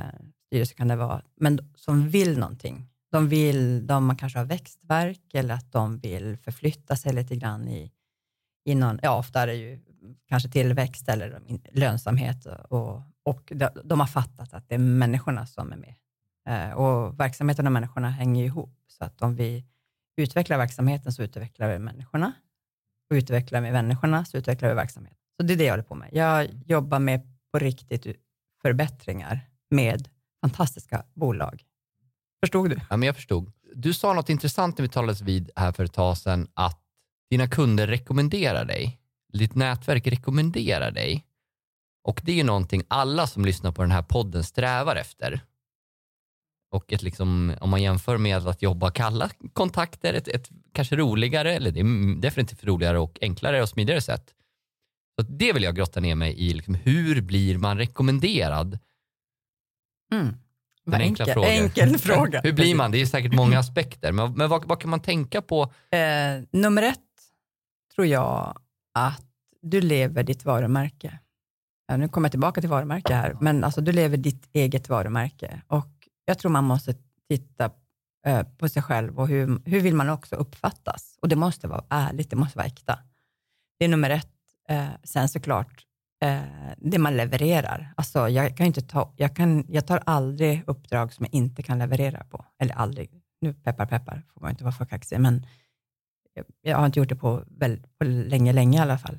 styrelse 0.55 0.75
kan 0.75 0.89
det 0.89 0.97
vara, 0.97 1.23
men 1.37 1.59
som 1.75 2.09
vill 2.09 2.39
någonting. 2.39 2.87
De 3.11 3.29
vill, 3.29 3.87
de 3.87 4.17
kanske 4.17 4.39
har 4.39 4.47
växtverk 4.47 5.35
eller 5.35 5.55
att 5.55 5.73
de 5.73 5.99
vill 5.99 6.37
förflytta 6.37 6.97
sig 6.97 7.13
lite 7.13 7.37
grann 7.37 7.69
i, 7.69 7.93
i 8.65 8.75
någon, 8.75 8.99
ja 9.03 9.19
ofta 9.19 9.43
är 9.43 9.47
det 9.47 9.55
ju 9.55 9.81
kanske 10.29 10.49
tillväxt 10.49 11.09
eller 11.09 11.41
lönsamhet 11.73 12.47
och, 12.69 13.03
och 13.23 13.53
de, 13.55 13.69
de 13.85 14.01
har 14.01 14.07
fattat 14.07 14.55
att 14.55 14.69
det 14.69 14.75
är 14.75 14.79
människorna 14.79 15.47
som 15.47 15.73
är 15.73 15.77
med. 15.77 15.95
Eh, 16.49 16.73
och 16.73 17.21
verksamheten 17.21 17.67
och 17.67 17.73
människorna 17.73 18.11
hänger 18.11 18.41
ju 18.41 18.47
ihop. 18.47 18.79
Så 18.89 19.05
att 19.05 19.23
om 19.23 19.37
vi 19.37 19.65
utvecklar 20.17 20.59
verksamheten 20.59 21.13
så 21.13 21.23
utvecklar 21.23 21.73
vi 21.73 21.79
människorna. 21.79 22.33
Och 23.11 23.15
utvecklar 23.15 23.61
vi 23.61 23.73
människorna 23.73 24.25
så 24.25 24.37
utvecklar 24.37 24.69
vi 24.69 24.75
verksamheten. 24.75 25.19
Så 25.37 25.47
det 25.47 25.53
är 25.53 25.57
det 25.57 25.65
jag 25.65 25.73
håller 25.73 25.85
på 25.85 25.95
med. 25.95 26.09
Jag 26.13 26.49
jobbar 26.67 26.99
med 26.99 27.21
på 27.53 27.59
riktigt 27.59 28.07
förbättringar 28.63 29.41
med 29.71 30.09
fantastiska 30.45 31.05
bolag. 31.15 31.63
Förstod 32.43 32.71
du? 32.71 32.77
Ja, 32.91 32.97
men 32.97 33.07
jag 33.07 33.17
förstod. 33.17 33.53
Du 33.75 33.93
sa 33.93 34.13
något 34.13 34.29
intressant 34.29 34.79
när 34.79 34.83
vi 34.83 34.89
talades 34.89 35.21
vid 35.21 35.51
här 35.57 35.73
för 35.73 35.85
ett 35.85 35.93
tag 35.93 36.19
sedan, 36.19 36.49
att 36.55 36.81
dina 37.31 37.49
kunder 37.49 37.87
rekommenderar 37.87 38.65
dig. 38.65 39.01
Ditt 39.33 39.55
nätverk 39.55 40.07
rekommenderar 40.07 40.91
dig. 40.91 41.25
Och 42.05 42.21
det 42.25 42.33
är 42.33 42.37
ju 42.37 42.45
någonting 42.45 42.83
alla 42.89 43.27
som 43.27 43.45
lyssnar 43.45 43.73
på 43.73 43.83
den 43.83 43.91
här 43.91 44.03
podden 44.03 44.45
strävar 44.45 44.97
efter. 44.97 45.41
Och 46.71 46.93
ett 46.93 47.03
liksom, 47.03 47.55
om 47.61 47.71
man 47.71 47.83
jämför 47.83 48.19
med 48.19 48.47
att 48.47 48.63
jobba 48.63 48.91
kalla 48.91 49.31
kontakter, 49.53 50.15
ett, 50.15 50.29
ett 50.29 50.51
kanske 50.73 50.97
roligare, 50.97 51.55
eller 51.55 51.71
det 51.71 51.81
är 51.81 52.21
definitivt 52.21 52.65
roligare 52.65 52.99
och 52.99 53.19
enklare 53.21 53.63
och 53.63 53.69
smidigare 53.69 54.01
sätt. 54.01 54.35
Så 55.19 55.27
det 55.29 55.53
vill 55.53 55.63
jag 55.63 55.77
grotta 55.77 56.01
ner 56.01 56.15
mig 56.15 56.35
i. 56.39 56.55
Liksom, 56.55 56.75
hur 56.75 57.21
blir 57.21 57.59
man 57.59 57.79
rekommenderad? 57.79 58.79
Mm. 60.21 60.37
Den 60.87 61.01
enkla 61.01 61.25
enkel, 61.25 61.35
frågan. 61.35 61.51
enkel 61.51 61.99
fråga. 61.99 62.41
Hur 62.45 62.53
blir 62.53 62.75
man? 62.75 62.91
Det 62.91 63.01
är 63.01 63.07
säkert 63.07 63.35
många 63.35 63.59
aspekter. 63.65 64.13
Men, 64.13 64.33
men 64.33 64.49
vad, 64.49 64.65
vad 64.65 64.81
kan 64.81 64.91
man 64.91 65.01
tänka 65.01 65.43
på? 65.43 65.63
Eh, 65.91 66.43
nummer 66.51 66.83
ett 66.83 67.01
tror 67.95 68.07
jag 68.07 68.59
att 68.95 69.27
du 69.63 69.81
lever 69.81 70.23
ditt 70.23 70.45
varumärke. 70.45 71.19
Ja, 71.87 71.97
nu 71.97 72.09
kommer 72.09 72.27
jag 72.27 72.33
tillbaka 72.33 72.61
till 72.61 72.71
varumärke 72.71 73.15
här, 73.15 73.37
men 73.41 73.65
alltså 73.65 73.81
du 73.81 73.93
lever 73.93 74.17
ditt 74.17 74.49
eget 74.53 74.89
varumärke. 74.89 75.63
Och 75.67 76.09
jag 76.25 76.39
tror 76.39 76.51
man 76.51 76.65
måste 76.65 76.95
titta 77.29 77.71
eh, 78.27 78.43
på 78.43 78.69
sig 78.69 78.83
själv 78.83 79.19
och 79.19 79.29
hur, 79.29 79.63
hur 79.65 79.81
vill 79.81 79.95
man 79.95 80.09
också 80.09 80.37
uppfattas? 80.37 81.19
Och 81.23 81.29
det 81.29 81.37
måste 81.37 81.69
vara 81.69 81.85
ärligt, 81.89 82.31
det 82.31 82.37
måste 82.37 82.59
vara 82.59 82.67
äkta. 82.67 82.99
Det 83.79 83.85
är 83.85 83.89
nummer 83.89 84.11
ett. 84.11 84.31
Eh, 84.69 84.87
sen 85.05 85.29
såklart, 85.29 85.87
eh, 86.25 86.73
det 86.79 86.99
man 86.99 87.17
levererar. 87.17 87.93
Alltså 87.97 88.29
jag, 88.29 88.57
kan 88.57 88.67
inte 88.67 88.83
ta, 88.83 89.13
jag, 89.17 89.37
kan, 89.37 89.65
jag 89.69 89.87
tar 89.87 90.03
aldrig 90.07 90.63
uppdrag 90.67 91.13
som 91.13 91.25
jag 91.25 91.35
inte 91.35 91.63
kan 91.63 91.79
leverera 91.79 92.25
på. 92.25 92.45
Eller 92.59 92.75
aldrig, 92.75 93.11
nu 93.41 93.55
peppar 93.55 93.87
peppar, 93.87 94.23
får 94.35 94.41
man 94.41 94.51
inte 94.51 94.65
vara 94.65 94.75
för 94.75 94.85
kaxig, 94.85 95.21
men 95.21 95.47
jag, 96.35 96.45
jag 96.63 96.77
har 96.77 96.87
inte 96.87 96.99
gjort 96.99 97.09
det 97.09 97.17
på, 97.17 97.45
väl, 97.47 97.83
på 97.99 98.05
länge, 98.05 98.53
länge 98.53 98.79
i 98.79 98.81
alla 98.81 98.99
fall. 98.99 99.19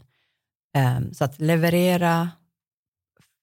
Eh, 0.75 0.99
så 1.11 1.25
att 1.25 1.39
leverera 1.39 2.29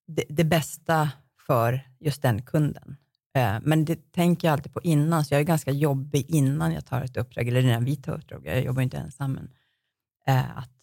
det, 0.07 0.25
det 0.29 0.45
bästa 0.45 1.11
för 1.47 1.81
just 2.01 2.23
den 2.23 2.43
kunden. 2.43 2.97
Eh, 3.35 3.57
men 3.63 3.85
det 3.85 4.13
tänker 4.13 4.49
jag 4.49 4.53
alltid 4.53 4.73
på 4.73 4.81
innan, 4.83 5.25
så 5.25 5.35
jag 5.35 5.41
är 5.41 5.45
ganska 5.45 5.71
jobbig 5.71 6.31
innan 6.31 6.73
jag 6.73 6.87
tar 6.87 7.03
ett 7.03 7.17
uppdrag, 7.17 7.49
eller 7.49 7.63
när 7.63 7.81
vi 7.81 7.97
tar 7.97 8.13
uppdrag, 8.13 8.47
jag 8.47 8.65
jobbar 8.65 8.83
inte 8.83 8.99
ensam, 8.99 9.33
men 9.33 9.51
eh, 10.27 10.59
att 10.59 10.82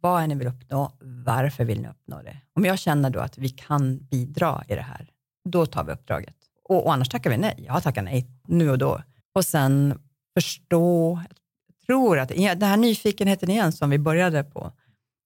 vad 0.00 0.22
är 0.22 0.26
ni 0.26 0.34
vill 0.34 0.48
uppnå, 0.48 0.92
varför 1.00 1.64
vill 1.64 1.80
ni 1.80 1.88
uppnå 1.88 2.22
det? 2.22 2.36
Om 2.54 2.64
jag 2.64 2.78
känner 2.78 3.10
då 3.10 3.20
att 3.20 3.38
vi 3.38 3.48
kan 3.48 3.98
bidra 3.98 4.64
i 4.68 4.74
det 4.74 4.82
här, 4.82 5.10
då 5.48 5.66
tar 5.66 5.84
vi 5.84 5.92
uppdraget. 5.92 6.36
Och, 6.64 6.86
och 6.86 6.92
annars 6.92 7.08
tackar 7.08 7.30
vi 7.30 7.36
nej. 7.36 7.64
Jag 7.66 7.82
tackar 7.82 8.02
nej 8.02 8.26
nu 8.46 8.70
och 8.70 8.78
då. 8.78 9.02
Och 9.34 9.44
sen 9.44 10.00
förstå, 10.34 11.20
jag 11.66 11.86
tror 11.86 12.18
att, 12.18 12.28
den 12.28 12.62
här 12.62 12.76
nyfikenheten 12.76 13.50
igen 13.50 13.72
som 13.72 13.90
vi 13.90 13.98
började 13.98 14.44
på. 14.44 14.72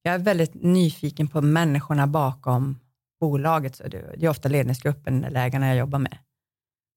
Jag 0.02 0.14
är 0.14 0.18
väldigt 0.18 0.54
nyfiken 0.54 1.28
på 1.28 1.40
människorna 1.40 2.06
bakom 2.06 2.78
bolaget. 3.20 3.76
Så 3.76 3.88
det, 3.88 4.14
det 4.16 4.26
är 4.26 4.30
ofta 4.30 4.48
ledningsgruppen 4.48 5.24
eller 5.24 5.46
ägarna 5.46 5.68
jag 5.68 5.76
jobbar 5.76 5.98
med. 5.98 6.18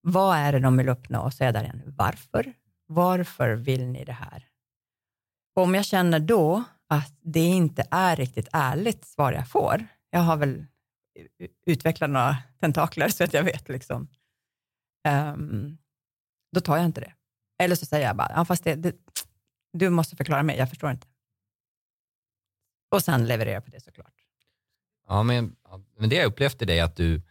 Vad 0.01 0.37
är 0.37 0.51
det 0.51 0.59
de 0.59 0.77
vill 0.77 0.89
uppnå? 0.89 1.21
Och 1.21 1.33
så 1.33 1.43
är 1.43 1.45
jag 1.45 1.53
där 1.53 1.63
igen. 1.63 1.81
Varför? 1.85 2.53
Varför 2.87 3.49
vill 3.53 3.87
ni 3.87 4.05
det 4.05 4.13
här? 4.13 4.45
Och 5.55 5.63
om 5.63 5.75
jag 5.75 5.85
känner 5.85 6.19
då 6.19 6.63
att 6.95 7.13
det 7.21 7.45
inte 7.45 7.87
är 7.91 8.15
riktigt 8.15 8.47
ärligt 8.51 9.05
svar 9.05 9.31
jag 9.31 9.47
får, 9.47 9.87
jag 10.09 10.19
har 10.19 10.37
väl 10.37 10.65
utvecklat 11.65 12.09
några 12.09 12.37
tentakler 12.59 13.09
så 13.09 13.23
att 13.23 13.33
jag 13.33 13.43
vet, 13.43 13.69
liksom, 13.69 14.07
Um, 15.07 15.77
då 16.51 16.61
tar 16.61 16.77
jag 16.77 16.85
inte 16.85 17.01
det. 17.01 17.13
Eller 17.59 17.75
så 17.75 17.85
säger 17.85 18.07
jag 18.07 18.15
bara, 18.15 18.31
ja, 18.35 18.45
fast 18.45 18.63
det, 18.63 18.75
det, 18.75 18.95
du 19.73 19.89
måste 19.89 20.15
förklara 20.15 20.43
mig, 20.43 20.57
jag 20.57 20.69
förstår 20.69 20.91
inte. 20.91 21.07
Och 22.91 23.03
sen 23.03 23.27
levererar 23.27 23.53
jag 23.53 23.65
på 23.65 23.71
det 23.71 23.79
såklart. 23.83 24.13
Ja, 25.07 25.23
men, 25.23 25.55
men 25.97 26.09
det 26.09 26.15
jag 26.15 26.25
upplevt 26.25 26.61
i 26.61 26.65
dig 26.65 26.79
är 26.79 26.83
att 26.83 26.95
du, 26.95 27.21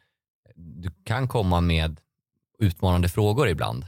du 0.54 0.90
kan 1.04 1.28
komma 1.28 1.60
med 1.60 2.00
utmanande 2.58 3.08
frågor 3.08 3.48
ibland. 3.48 3.86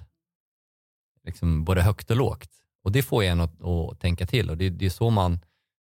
Liksom 1.25 1.65
både 1.65 1.83
högt 1.83 2.11
och 2.11 2.17
lågt. 2.17 2.51
Och 2.83 2.93
det 2.93 3.03
får 3.03 3.23
en 3.23 3.41
att, 3.41 3.63
att 3.63 4.01
tänka 4.01 4.27
till 4.27 4.51
och 4.51 4.57
det, 4.57 4.71
det 4.71 4.87
är 4.87 4.91
så 4.91 5.11
man 5.11 5.39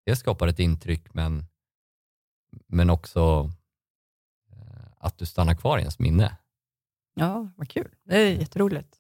det 0.09 0.17
skapar 0.17 0.49
ett 0.49 0.59
intryck 0.59 1.15
men, 1.15 1.47
men 2.67 2.91
också 2.91 3.51
eh, 4.53 4.87
att 4.99 5.19
du 5.19 5.27
stannar 5.27 5.55
kvar 5.55 5.79
i 5.79 5.81
ens 5.81 5.99
minne. 5.99 6.37
Ja, 7.15 7.49
vad 7.57 7.69
kul. 7.69 7.95
Det 8.05 8.17
är 8.17 8.31
jätteroligt. 8.31 8.97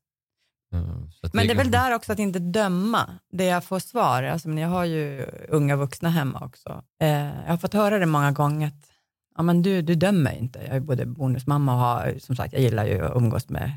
Mm, 0.73 1.13
så 1.13 1.27
att 1.27 1.35
Men 1.35 1.47
det 1.47 1.53
är 1.53 1.57
väl 1.57 1.71
där 1.71 1.95
också 1.95 2.13
att 2.13 2.19
inte 2.19 2.39
döma 2.39 3.19
det 3.31 3.45
jag 3.45 3.65
får 3.65 3.79
svar. 3.79 4.23
Alltså, 4.23 4.49
men 4.49 4.59
jag 4.59 4.69
har 4.69 4.85
ju 4.85 5.27
unga 5.49 5.77
vuxna 5.77 6.09
hemma 6.09 6.41
också. 6.45 6.85
Eh, 7.01 7.09
jag 7.09 7.51
har 7.51 7.57
fått 7.57 7.75
höra 7.75 7.99
det 7.99 8.07
många 8.07 8.33
gånger 8.33 8.69
att 8.69 8.91
ja, 9.37 9.43
men 9.43 9.63
du, 9.63 9.83
du 9.83 9.95
dömer 9.95 10.33
inte. 10.33 10.59
Jag 10.59 10.77
är 10.77 10.81
både 10.81 11.07
bonusmamma 11.07 11.73
och 11.73 11.79
har, 11.79 12.19
som 12.19 12.37
sagt, 12.37 12.53
jag 12.53 12.63
gillar 12.63 12.87
ju 12.87 13.05
att 13.05 13.17
umgås 13.17 13.49
med 13.49 13.73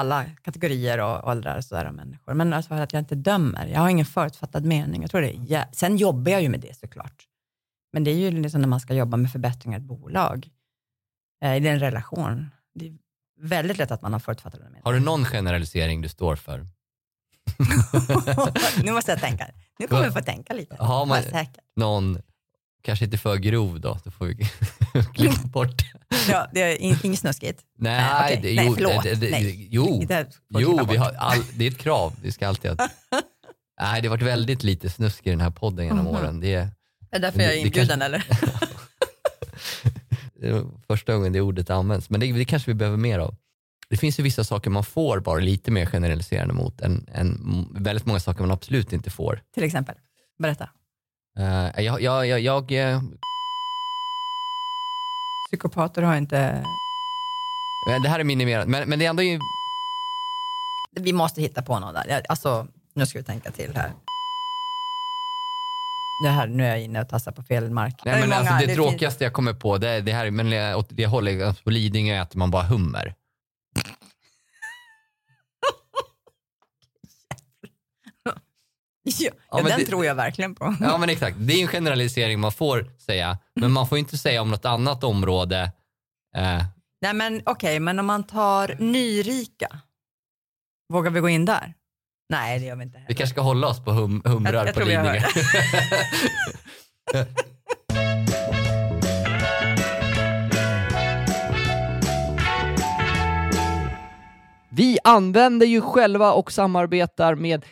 alla 0.00 0.24
kategorier 0.42 0.98
och 0.98 1.28
åldrar 1.28 1.56
och 1.56 1.64
sådär 1.64 1.84
av 1.84 1.94
människor. 1.94 2.34
Men 2.34 2.52
alltså 2.52 2.74
att 2.74 2.92
jag 2.92 3.00
inte 3.00 3.14
dömer. 3.14 3.66
Jag 3.66 3.80
har 3.80 3.88
ingen 3.88 4.06
förutfattad 4.06 4.64
mening. 4.64 5.02
Jag 5.02 5.10
tror 5.10 5.20
det 5.20 5.32
jä- 5.32 5.68
Sen 5.72 5.96
jobbar 5.96 6.32
jag 6.32 6.42
ju 6.42 6.48
med 6.48 6.60
det 6.60 6.76
såklart. 6.78 7.24
Men 7.92 8.04
det 8.04 8.10
är 8.10 8.14
ju 8.14 8.30
liksom 8.30 8.60
när 8.60 8.68
man 8.68 8.80
ska 8.80 8.94
jobba 8.94 9.16
med 9.16 9.32
förbättringar 9.32 9.78
i 9.78 9.80
ett 9.82 9.86
bolag, 9.88 10.48
eh, 11.44 11.56
i 11.56 11.68
en 11.68 11.80
relation. 11.80 12.50
Det 12.74 12.86
är 12.86 12.92
väldigt 13.40 13.78
lätt 13.78 13.90
att 13.90 14.02
man 14.02 14.12
har 14.12 14.20
förutfattade 14.20 14.64
meningar. 14.64 14.84
Har 14.84 14.92
du 14.92 15.00
någon 15.00 15.24
generalisering 15.24 16.00
du 16.02 16.08
står 16.08 16.36
för? 16.36 16.66
nu 18.84 18.92
måste 18.92 19.10
jag 19.12 19.20
tänka. 19.20 19.46
Nu 19.78 19.86
kommer 19.86 20.04
jag 20.04 20.12
få 20.12 20.20
tänka 20.20 20.52
lite. 20.54 20.76
Ja, 20.78 21.04
men- 21.04 21.22
säker. 21.22 21.62
Någon, 21.76 22.18
kanske 22.86 23.04
inte 23.04 23.18
för 23.18 23.36
grov 23.36 23.80
då, 23.80 23.98
då 24.04 24.10
får 24.10 24.26
vi 24.26 24.34
klippa 25.14 25.42
bort. 25.48 25.82
Ja, 26.28 26.46
det 26.52 26.62
är 26.62 26.76
in- 26.76 26.98
inget 27.02 27.18
snuskigt. 27.18 27.60
Nej, 27.78 28.00
Nej, 28.00 28.24
okej. 28.24 28.40
det, 28.42 28.56
Nej, 28.56 28.66
jo, 28.66 28.74
förlåt. 28.74 29.02
Det, 29.02 29.14
det, 29.14 29.30
Nej. 29.30 29.68
jo, 29.70 30.04
Det 30.08 30.26
jo 30.50 30.86
vi 30.90 30.96
har 30.96 31.12
all, 31.18 31.38
det 31.54 31.66
är 31.66 31.70
ett 31.70 31.78
krav. 31.78 32.12
Vi 32.22 32.32
ska 32.32 32.48
alltid 32.48 32.70
ha... 32.70 32.88
Nej, 33.80 34.02
det 34.02 34.08
har 34.08 34.16
varit 34.16 34.22
väldigt 34.26 34.62
lite 34.62 34.90
snusk 34.90 35.26
i 35.26 35.30
den 35.30 35.40
här 35.40 35.50
podden 35.50 35.84
genom 35.84 36.04
Mhm. 36.04 36.14
åren. 36.14 36.40
Det 36.40 36.54
är, 36.54 36.68
Är 37.10 37.18
därför 37.20 37.40
jag 37.40 37.52
är 37.54 37.56
inbjuden 37.56 38.02
eller? 38.02 38.24
det 40.40 40.48
är 40.48 40.64
första 40.86 41.14
gången 41.14 41.32
det 41.32 41.40
ordet 41.40 41.70
används, 41.70 42.10
men 42.10 42.20
det, 42.20 42.32
det 42.32 42.44
kanske 42.44 42.70
vi 42.70 42.74
behöver 42.74 42.96
mer 42.98 43.18
av. 43.18 43.34
Det 43.88 43.96
finns 43.96 44.18
ju 44.18 44.22
vissa 44.22 44.44
saker 44.44 44.70
man 44.70 44.84
får 44.84 45.20
bara 45.20 45.38
lite 45.40 45.70
mer 45.70 45.86
generaliserande 45.86 46.54
mot 46.54 46.80
än, 46.80 47.08
än 47.14 47.40
väldigt 47.70 48.06
många 48.06 48.20
saker 48.20 48.40
man 48.40 48.50
absolut 48.50 48.92
inte 48.92 49.10
får. 49.10 49.40
Till 49.54 49.64
exempel. 49.64 49.94
Berätta. 50.38 50.68
Uh, 51.38 51.80
jag, 51.84 52.00
jag, 52.02 52.26
jag, 52.26 52.40
jag, 52.40 52.72
eh, 52.72 53.00
Psykopater 55.50 56.02
har 56.02 56.16
inte... 56.16 56.64
det 58.02 58.08
här 58.08 58.20
är 58.20 58.24
minimerat, 58.24 58.68
men, 58.68 58.88
men 58.88 58.98
det 58.98 59.04
är 59.06 59.10
ändå 59.10 59.22
ju, 59.22 59.38
Vi 61.00 61.12
måste 61.12 61.40
hitta 61.40 61.62
på 61.62 61.78
något 61.78 61.94
där. 61.94 62.22
Alltså, 62.28 62.66
nu 62.94 63.06
ska 63.06 63.18
vi 63.18 63.24
tänka 63.24 63.50
till 63.50 63.76
här. 63.76 63.92
Det 66.24 66.28
här 66.28 66.46
nu 66.46 66.64
är 66.64 66.68
jag 66.68 66.80
inne 66.82 67.00
och 67.00 67.08
tassar 67.08 67.32
på 67.32 67.42
fel 67.42 67.70
mark. 67.70 67.94
nej, 68.04 68.20
men 68.20 68.28
många- 68.28 68.36
alltså, 68.36 68.54
det, 68.54 68.60
finns- 68.66 68.76
tråkigaste 68.76 69.24
jag 69.24 69.32
kommer 69.32 69.54
på, 69.54 69.78
det, 69.78 70.00
det 70.00 70.12
här, 70.12 70.30
men 70.30 70.50
det- 70.50 70.84
det 70.88 71.04
alltså, 71.46 71.62
på 71.64 71.70
Lidingö 71.70 72.22
äter 72.22 72.38
man 72.38 72.50
bara 72.50 72.62
hummer. 72.62 73.14
Ja, 79.18 79.30
Ja, 79.50 79.62
den 79.62 79.78
det- 79.78 79.86
tror 79.86 80.04
jag 80.06 80.14
verkligen 80.14 80.54
på. 80.54 80.74
Ja 80.80 80.98
men 80.98 81.10
exakt, 81.10 81.36
det 81.40 81.52
är 81.54 81.62
en 81.62 81.68
generalisering 81.68 82.40
man 82.40 82.52
får 82.52 82.86
säga, 82.98 83.38
men 83.60 83.72
man 83.72 83.88
får 83.88 83.98
inte 83.98 84.18
säga 84.18 84.42
om 84.42 84.50
något 84.50 84.64
annat 84.64 85.04
område. 85.04 85.72
Eh, 86.36 86.62
Nej 87.02 87.14
men 87.14 87.42
okej, 87.46 87.80
men 87.80 87.98
om 87.98 88.06
man 88.06 88.24
tar 88.24 88.76
nyrika, 88.78 89.68
vågar 90.92 91.10
vi 91.10 91.20
gå 91.20 91.28
in 91.28 91.44
där? 91.44 91.74
Nej, 92.28 92.58
det 92.58 92.66
gör 92.66 92.76
vi 92.76 92.82
inte 92.82 92.98
vi 92.98 93.02
heller. 93.02 93.14
kanske 93.16 93.34
ska 93.34 93.40
hålla 93.40 93.66
oss 93.68 93.84
på 93.84 93.90
hum, 93.92 94.22
humrar 94.24 94.52
Jag- 94.54 94.66
jag 94.68 94.74
på 94.74 94.80
vi 94.80 94.86
Lidingö. 94.86 95.20
Vi 104.68 104.98
använder 105.04 105.66
ju 105.66 105.80
själva 105.80 106.32
och 106.32 106.52
samarbetar 106.52 107.34
med 107.34 107.64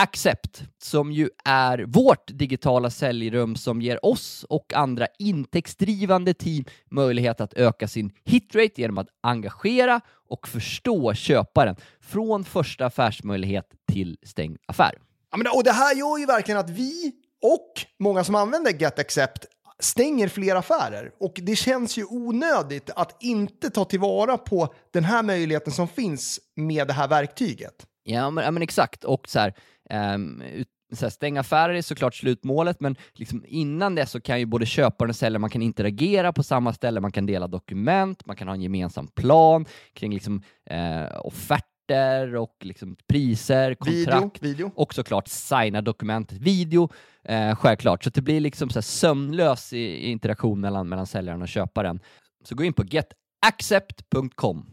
GetAccept 0.00 0.62
som 0.82 1.12
ju 1.12 1.28
är 1.44 1.78
vårt 1.78 2.26
digitala 2.26 2.90
säljrum 2.90 3.56
som 3.56 3.82
ger 3.82 4.04
oss 4.06 4.44
och 4.48 4.74
andra 4.74 5.06
intäktsdrivande 5.18 6.34
team 6.34 6.64
möjlighet 6.90 7.40
att 7.40 7.54
öka 7.54 7.88
sin 7.88 8.12
hitrate 8.24 8.80
genom 8.80 8.98
att 8.98 9.08
engagera 9.20 10.00
och 10.28 10.48
förstå 10.48 11.14
köparen 11.14 11.76
från 12.00 12.44
första 12.44 12.86
affärsmöjlighet 12.86 13.66
till 13.92 14.18
stängd 14.22 14.58
affär. 14.66 14.92
Ja, 15.30 15.36
men, 15.36 15.46
och 15.46 15.64
det 15.64 15.72
här 15.72 15.94
gör 15.94 16.18
ju 16.18 16.26
verkligen 16.26 16.60
att 16.60 16.70
vi 16.70 17.12
och 17.42 17.72
många 17.98 18.24
som 18.24 18.34
använder 18.34 18.72
GetAccept 18.72 19.46
stänger 19.78 20.28
fler 20.28 20.56
affärer. 20.56 21.10
Och 21.20 21.32
det 21.42 21.56
känns 21.56 21.98
ju 21.98 22.04
onödigt 22.04 22.90
att 22.96 23.22
inte 23.22 23.70
ta 23.70 23.84
tillvara 23.84 24.38
på 24.38 24.74
den 24.90 25.04
här 25.04 25.22
möjligheten 25.22 25.72
som 25.72 25.88
finns 25.88 26.40
med 26.56 26.86
det 26.86 26.92
här 26.92 27.08
verktyget. 27.08 27.86
Ja 28.02 28.30
men, 28.30 28.44
ja, 28.44 28.50
men 28.50 28.62
exakt. 28.62 29.04
Och 29.04 29.28
så 29.28 29.38
här, 29.38 29.54
ehm, 29.90 30.42
så 30.92 31.04
här, 31.04 31.10
stänga 31.10 31.40
affärer 31.40 31.74
är 31.74 31.82
såklart 31.82 32.14
slutmålet, 32.14 32.80
men 32.80 32.96
liksom 33.12 33.44
innan 33.46 33.94
det 33.94 34.06
så 34.06 34.20
kan 34.20 34.38
ju 34.38 34.46
både 34.46 34.66
köparen 34.66 35.10
och 35.10 35.16
säljaren 35.16 35.40
man 35.40 35.50
kan 35.50 35.62
interagera 35.62 36.32
på 36.32 36.42
samma 36.42 36.72
ställe, 36.72 37.00
man 37.00 37.12
kan 37.12 37.26
dela 37.26 37.46
dokument, 37.46 38.26
man 38.26 38.36
kan 38.36 38.48
ha 38.48 38.54
en 38.54 38.62
gemensam 38.62 39.06
plan 39.06 39.66
kring 39.92 40.14
liksom, 40.14 40.42
eh, 40.70 41.26
offerter 41.26 42.36
och 42.36 42.56
liksom 42.60 42.96
priser, 43.08 43.74
kontrakt 43.74 44.42
Video, 44.42 44.56
video. 44.56 44.72
och 44.74 44.94
såklart 44.94 45.28
signa 45.28 45.82
dokumentet, 45.82 46.38
video, 46.38 46.88
eh, 47.24 47.56
självklart. 47.56 48.04
Så 48.04 48.10
det 48.10 48.22
blir 48.22 48.40
liksom 48.40 48.70
så 48.70 48.76
här 48.76 48.82
sömnlös 48.82 49.72
i, 49.72 49.78
i 49.78 50.10
interaktion 50.10 50.60
mellan, 50.60 50.88
mellan 50.88 51.06
säljaren 51.06 51.42
och 51.42 51.48
köparen. 51.48 52.00
Så 52.44 52.54
gå 52.54 52.64
in 52.64 52.72
på 52.72 52.84
getaccept.com. 52.84 54.66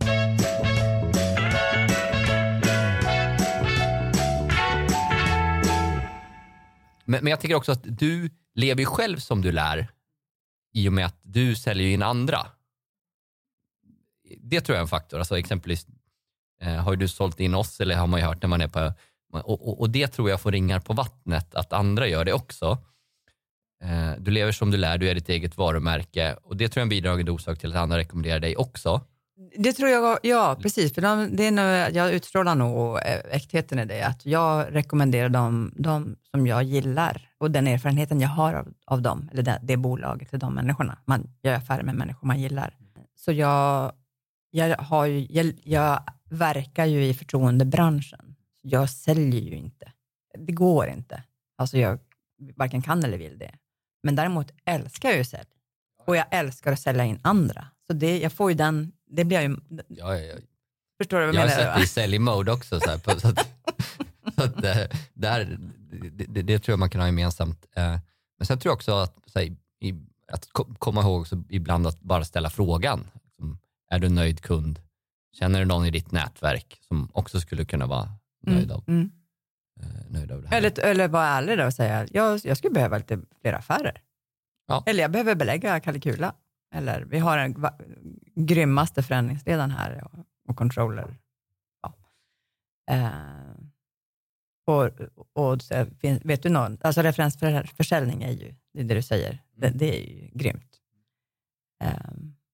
Men, 7.08 7.24
men 7.24 7.32
jag 7.32 7.42
tycker 7.42 7.56
också 7.56 7.72
att 7.72 7.84
du 7.84 8.30
lever 8.56 8.80
ju 8.80 8.86
själv 8.86 9.18
som 9.18 9.42
du 9.42 9.52
lär 9.52 9.88
i 10.74 10.90
och 10.90 10.94
med 10.94 11.06
att 11.06 11.20
du 11.22 11.56
säljer 11.56 11.88
in 11.88 12.04
andra. 12.04 12.48
Det 14.40 14.62
tror 14.62 14.76
jag 14.76 14.80
är 14.80 14.82
en 14.82 14.88
faktor. 14.88 15.20
Alltså 15.20 15.40
exempelvis 15.40 15.88
eh, 16.62 16.76
har 16.76 16.92
ju 16.92 16.98
du 16.98 17.08
sålt 17.08 17.40
in 17.40 17.56
oss 17.56 17.82
eller 17.82 17.96
har 17.96 18.08
man 18.08 18.20
ju 18.20 18.26
hört 18.26 18.42
när 18.42 18.50
man 18.50 18.62
är 18.62 18.68
på 18.68 18.94
och, 19.34 19.68
och, 19.68 19.80
och 19.80 19.90
det 19.90 20.08
tror 20.08 20.30
jag 20.30 20.42
får 20.42 20.52
ringar 20.52 20.80
på 20.80 20.94
vattnet 20.94 21.56
att 21.56 21.74
andra 21.74 22.08
gör 22.08 22.26
det 22.26 22.34
också. 22.34 22.78
Eh, 23.84 24.12
du 24.20 24.32
lever 24.32 24.52
som 24.52 24.72
du 24.72 24.78
lär, 24.78 24.98
du 24.98 25.10
är 25.10 25.16
ditt 25.16 25.30
eget 25.30 25.58
varumärke 25.58 26.36
och 26.44 26.58
det 26.58 26.70
tror 26.70 26.80
jag 26.80 26.82
är 26.82 26.86
en 26.86 26.90
bidragande 26.90 27.32
orsak 27.32 27.60
till 27.60 27.70
att 27.70 27.76
andra 27.76 27.98
rekommenderar 27.98 28.40
dig 28.40 28.56
också. 28.56 29.02
Det 29.38 29.74
tror 29.74 29.90
jag, 29.90 30.20
ja 30.24 30.58
precis. 30.62 30.94
För 30.94 31.02
de, 31.02 31.36
det 31.36 31.44
är 31.48 31.52
nog, 31.52 31.96
jag 31.98 32.14
utstrålar 32.14 32.56
nog 32.56 32.98
eh, 32.98 33.20
äktheten 33.32 33.80
i 33.80 33.86
det. 33.86 34.04
Att 34.04 34.26
jag 34.26 34.76
rekommenderar 34.76 35.30
dem, 35.30 35.74
de 35.76 36.16
som 36.32 36.48
jag 36.48 36.64
gillar 36.64 37.30
och 37.38 37.52
den 37.52 37.68
erfarenheten 37.68 38.22
jag 38.22 38.30
har 38.30 38.54
av, 38.54 38.74
av 38.86 39.02
dem, 39.02 39.30
eller 39.32 39.44
det, 39.44 39.60
det 39.64 39.78
bolaget, 39.78 40.30
eller 40.30 40.40
de 40.40 40.56
människorna. 40.56 40.98
Man 41.06 41.30
gör 41.44 41.54
affärer 41.54 41.84
med 41.84 41.96
människor 41.96 42.28
man 42.28 42.40
gillar. 42.40 42.78
Så 43.16 43.32
jag, 43.32 43.92
jag, 44.52 44.78
har 44.78 45.06
jag, 45.06 45.54
jag 45.64 46.04
verkar 46.30 46.86
ju 46.86 47.06
i 47.06 47.14
förtroendebranschen. 47.14 48.36
Jag 48.62 48.90
säljer 48.90 49.42
ju 49.42 49.56
inte. 49.56 49.92
Det 50.38 50.52
går 50.52 50.88
inte. 50.88 51.24
Alltså 51.58 51.78
jag 51.78 52.00
varken 52.56 52.82
kan 52.82 53.04
eller 53.04 53.18
vill 53.18 53.38
det. 53.38 53.52
Men 54.04 54.16
däremot 54.16 54.52
älskar 54.66 55.10
jag 55.10 55.18
ju 55.18 55.24
sälj. 55.24 55.50
Och 56.06 56.16
jag 56.16 56.26
älskar 56.32 56.72
att 56.72 56.80
sälja 56.80 57.06
in 57.06 57.20
andra. 57.22 57.68
Så 57.88 57.94
det, 57.94 58.20
jag 58.20 58.34
får 58.34 58.52
ju 58.52 58.58
den 58.58 58.92
det 59.10 59.24
blir 59.26 59.42
ju, 59.42 59.58
Ja, 59.70 60.16
ja, 60.18 60.20
ja. 60.20 60.36
förstår 60.98 61.20
du 61.20 61.26
vad 61.26 61.36
Jag 61.36 61.46
jag 61.46 61.50
har 61.50 61.58
menar? 61.58 61.72
sett 61.72 61.78
det 61.80 61.84
i 61.84 61.88
sälj-mode 61.88 62.52
också. 62.52 62.80
Så, 62.80 62.90
här, 62.90 62.98
på, 62.98 63.20
så 63.20 63.28
att, 63.28 63.40
så 64.36 64.44
att, 64.44 64.64
eh, 64.64 64.78
där, 65.14 65.58
det, 66.12 66.26
det, 66.26 66.42
det 66.42 66.60
tror 66.60 66.74
jag 66.74 66.80
man 66.80 66.90
kan 66.90 67.02
ha 67.02 67.08
gemensamt. 67.08 67.66
Eh, 67.76 67.98
Men 68.38 68.46
sen 68.46 68.60
tror 68.60 68.70
jag 68.72 68.76
också 68.76 68.92
att, 68.96 69.16
så 69.26 69.40
här, 69.40 69.56
i, 69.80 69.94
att 70.32 70.50
ko- 70.52 70.76
komma 70.80 71.02
ihåg 71.02 71.22
också 71.22 71.44
ibland 71.50 71.88
att 71.88 72.02
bara 72.02 72.26
ställa 72.26 72.50
frågan. 72.50 73.08
Är 73.90 74.00
du 74.00 74.10
nöjd 74.10 74.42
kund? 74.42 74.80
Känner 75.40 75.60
du 75.60 75.66
någon 75.66 75.86
i 75.86 75.92
ditt 75.92 76.12
nätverk 76.12 76.80
som 76.88 77.10
också 77.14 77.40
skulle 77.40 77.66
kunna 77.66 77.86
vara 77.86 78.10
nöjd 78.44 78.72
av, 78.72 78.84
Mm. 78.88 79.10
eh, 79.82 79.86
nöjd 80.10 80.32
av 80.32 80.42
det 80.42 80.48
här? 80.48 80.58
Eller, 80.58 80.80
eller 80.80 81.08
vara 81.08 81.26
ärlig 81.28 81.58
där 81.58 81.66
och 81.66 81.74
säga, 81.74 82.08
jag, 82.12 82.40
jag 82.44 82.58
skulle 82.58 82.74
behöva 82.74 82.98
lite 82.98 83.20
fler 83.42 83.54
affärer. 83.54 84.02
Ja. 84.68 84.84
Eller 84.86 85.02
jag 85.02 85.12
behöver 85.12 85.36
belägga 85.36 85.80
Kalikula. 85.80 86.34
Eller 86.76 87.02
vi 87.02 87.20
har 87.20 87.60
va- 87.60 87.78
grymmaste 88.46 89.04
förändringsledaren 89.04 89.72
här 89.72 90.04
och, 90.04 90.26
och 90.50 90.56
controller. 90.58 91.18
Ja. 91.82 91.94
Eh, 92.92 93.12
och, 94.66 94.90
och 95.34 95.62
så 95.62 95.86
vet 96.02 96.44
du 96.44 96.50
någon, 96.50 96.78
alltså 96.82 97.02
referensförsäljning 97.02 98.24
är 98.24 98.32
ju, 98.32 98.56
det 98.74 98.80
är 98.80 98.84
det 98.84 98.94
du 98.94 99.02
säger, 99.02 99.44
det, 99.56 99.70
det 99.70 99.98
är 100.00 100.10
ju 100.10 100.30
grymt. 100.34 100.78
Eh, 101.84 101.94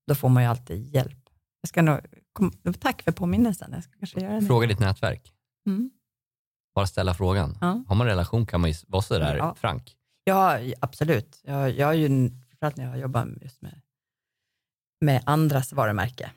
då 0.08 0.16
får 0.16 0.30
man 0.30 0.44
ju 0.44 0.50
alltid 0.50 0.96
hjälp. 0.96 1.30
Jag 1.62 1.70
ska 1.70 1.82
nog, 1.82 2.00
kom, 2.34 2.52
tack 2.80 3.02
för 3.02 3.12
påminnelsen, 3.12 3.72
jag 3.74 3.84
ska 3.84 3.94
kanske 4.00 4.20
göra 4.20 4.40
det. 4.40 4.46
Fråga 4.46 4.68
ditt 4.68 4.80
nätverk. 4.80 5.34
Mm. 5.68 5.92
Bara 6.76 6.88
ställa 6.88 7.14
frågan. 7.14 7.58
Ja. 7.62 7.84
Har 7.88 7.96
man 7.96 8.08
relation 8.08 8.46
kan 8.46 8.62
man 8.62 8.70
ju 8.70 8.76
vara 8.88 9.02
sådär 9.02 9.38
Ja. 9.38 9.56
frank. 9.56 9.98
Ja, 10.24 10.60
absolut. 10.80 11.40
Jag, 11.44 11.72
jag 11.72 11.88
har 11.88 11.94
ju, 11.94 12.08
framförallt 12.50 12.78
när 12.78 12.86
jag 12.86 13.00
jobbar 13.00 13.38
just 13.42 13.62
med, 13.62 13.82
med 15.04 15.22
andras 15.26 15.74
varumärke, 15.74 16.32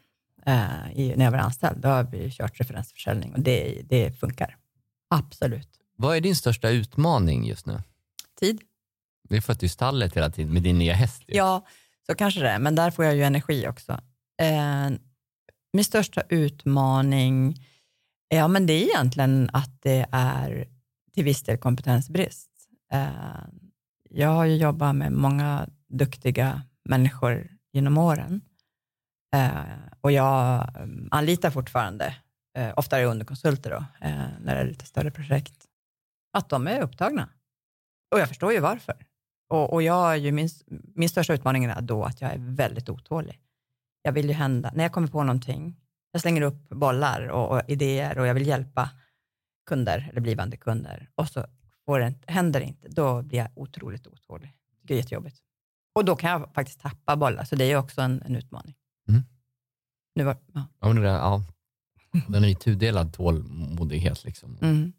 eh, 0.47 0.93
i, 0.95 1.15
när 1.17 1.25
jag 1.25 1.33
var 1.33 1.39
anställd, 1.39 1.81
då 1.81 1.89
har 1.89 2.05
vi 2.05 2.31
kört 2.31 2.61
referensförsäljning 2.61 3.35
och 3.35 3.41
det, 3.41 3.83
det 3.89 4.21
funkar. 4.21 4.57
Absolut. 5.09 5.69
Vad 5.97 6.17
är 6.17 6.21
din 6.21 6.37
största 6.37 6.71
utmaning 6.71 7.47
just 7.47 7.67
nu? 7.67 7.83
Tid? 8.41 8.61
Det 9.29 9.37
är 9.37 9.41
för 9.41 9.53
att 9.53 9.61
du 9.61 9.67
är 9.67 9.69
i 9.69 9.71
stallet 9.71 10.17
hela 10.17 10.31
tiden 10.31 10.53
med 10.53 10.63
din 10.63 10.79
nya 10.79 10.95
häst. 10.95 11.23
ju. 11.27 11.37
Ja, 11.37 11.67
så 12.07 12.15
kanske 12.15 12.41
det 12.41 12.51
är, 12.51 12.59
men 12.59 12.75
där 12.75 12.91
får 12.91 13.05
jag 13.05 13.17
ju 13.17 13.23
energi 13.23 13.69
också. 13.69 13.93
Eh, 14.43 14.91
min 15.73 15.85
största 15.85 16.23
utmaning, 16.29 17.67
ja 18.29 18.49
men 18.49 18.67
det 18.67 18.73
är 18.73 18.83
egentligen 18.83 19.51
att 19.53 19.83
det 19.83 20.07
är 20.11 20.69
till 21.15 21.25
viss 21.25 21.43
del 21.43 21.59
kompetensbrist. 21.59 22.51
Eh, 22.93 23.07
jag 24.11 24.29
har 24.29 24.45
ju 24.45 24.57
jobbat 24.57 24.97
med 24.97 25.13
många 25.13 25.69
duktiga 25.89 26.63
människor 26.85 27.51
genom 27.73 27.99
åren 27.99 28.41
Eh, 29.35 29.63
och 30.01 30.13
jag 30.13 30.69
mm, 30.77 31.09
anlitar 31.11 31.51
fortfarande, 31.51 32.17
eh, 32.59 32.73
ofta 32.77 32.97
är 32.97 33.01
det 33.01 33.09
underkonsulter 33.09 33.71
då, 33.71 33.85
eh, 34.07 34.29
när 34.41 34.55
det 34.55 34.61
är 34.61 34.67
lite 34.67 34.87
större 34.87 35.11
projekt, 35.11 35.67
att 36.33 36.49
de 36.49 36.67
är 36.67 36.81
upptagna. 36.81 37.29
Och 38.15 38.21
jag 38.21 38.29
förstår 38.29 38.53
ju 38.53 38.61
varför. 38.61 39.07
Och, 39.49 39.73
och 39.73 39.83
jag 39.83 40.13
är 40.13 40.17
ju 40.17 40.33
min, 40.33 40.49
min 40.95 41.09
största 41.09 41.35
utmaning 41.35 41.65
är 41.65 41.81
då 41.81 42.05
att 42.05 42.21
jag 42.21 42.33
är 42.33 42.39
väldigt 42.39 42.89
otålig. 42.89 43.41
Jag 44.03 44.13
vill 44.13 44.29
ju 44.29 44.33
hända, 44.33 44.73
när 44.75 44.85
jag 44.85 44.93
kommer 44.93 45.09
på 45.09 45.23
någonting, 45.23 45.77
jag 46.13 46.23
slänger 46.23 46.43
upp 46.43 46.69
bollar 46.69 47.29
och, 47.29 47.51
och 47.51 47.63
idéer 47.69 48.19
och 48.19 48.27
jag 48.27 48.35
vill 48.35 48.47
hjälpa 48.47 48.91
kunder 49.67 50.09
eller 50.11 50.21
blivande 50.21 50.57
kunder 50.57 51.11
och 51.15 51.29
så 51.29 51.47
får 51.85 52.01
det, 52.01 52.15
händer 52.27 52.61
det 52.61 52.67
inte, 52.67 52.89
då 52.89 53.23
blir 53.23 53.39
jag 53.39 53.49
otroligt 53.55 54.07
otålig. 54.07 54.55
Det 54.83 54.95
är 54.95 54.99
jättejobbigt. 54.99 55.43
Och 55.95 56.05
då 56.05 56.17
kan 56.17 56.31
jag 56.31 56.55
faktiskt 56.55 56.81
tappa 56.81 57.17
bollar, 57.17 57.45
så 57.45 57.57
det 57.57 57.65
är 57.65 57.69
ju 57.69 57.77
också 57.77 58.01
en, 58.01 58.23
en 58.27 58.37
utmaning. 58.37 58.75
Nu 60.17 60.25
var, 60.25 60.37
ja. 60.55 60.67
Ja, 60.81 60.89
men 60.93 61.03
det 61.03 61.09
ja. 61.09 61.43
Den 62.29 62.45
är 62.45 62.49
ju 62.49 62.55
tudelad 62.55 63.13
tålmodighet. 63.13 64.25
Liksom. 64.25 64.59
mm. 64.63 64.93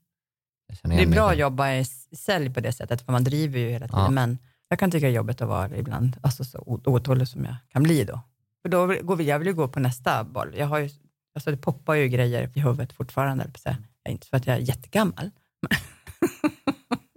Det 0.84 1.04
är 1.04 1.08
bra 1.08 1.30
att 1.32 1.38
jobba 1.38 1.74
i 1.74 1.86
sälj 2.16 2.54
på 2.54 2.60
det 2.60 2.72
sättet, 2.72 3.02
för 3.02 3.12
man 3.12 3.24
driver 3.24 3.60
ju 3.60 3.70
hela 3.70 3.88
tiden, 3.88 4.00
Ja. 4.04 4.10
men 4.10 4.38
jag 4.70 4.80
kan 4.80 4.92
tycka 4.92 5.06
det 5.06 5.12
är 5.12 5.16
jobbigt 5.16 5.42
att 5.42 5.48
vara 5.48 5.78
ibland 5.78 6.18
alltså 6.24 6.44
så 6.44 6.64
otålig 6.86 7.28
som 7.28 7.46
jag 7.46 7.56
kan 7.70 7.84
bli 7.84 8.04
då. 8.04 8.22
För 8.62 8.70
då 8.70 8.86
vill- 8.86 9.02
går 9.04 9.16
vi, 9.16 9.24
jag 9.24 9.40
vill 9.40 9.48
ju 9.48 9.54
gå 9.54 9.68
på 9.68 9.80
nästa 9.80 10.24
boll. 10.24 10.54
Jag 10.58 10.68
har 10.68 10.78
ju, 10.80 10.90
alltså 11.36 11.52
det 11.52 11.58
poppar 11.58 11.94
ju 11.96 12.08
grejer 12.08 12.52
i 12.56 12.60
huvudet 12.60 12.94
fortfarande, 12.94 13.44
höll 13.66 13.76
jag 14.04 14.12
inte 14.12 14.28
för 14.28 14.38
att 14.38 14.48
jag 14.48 14.56
är 14.56 14.60
jättegammal. 14.62 15.32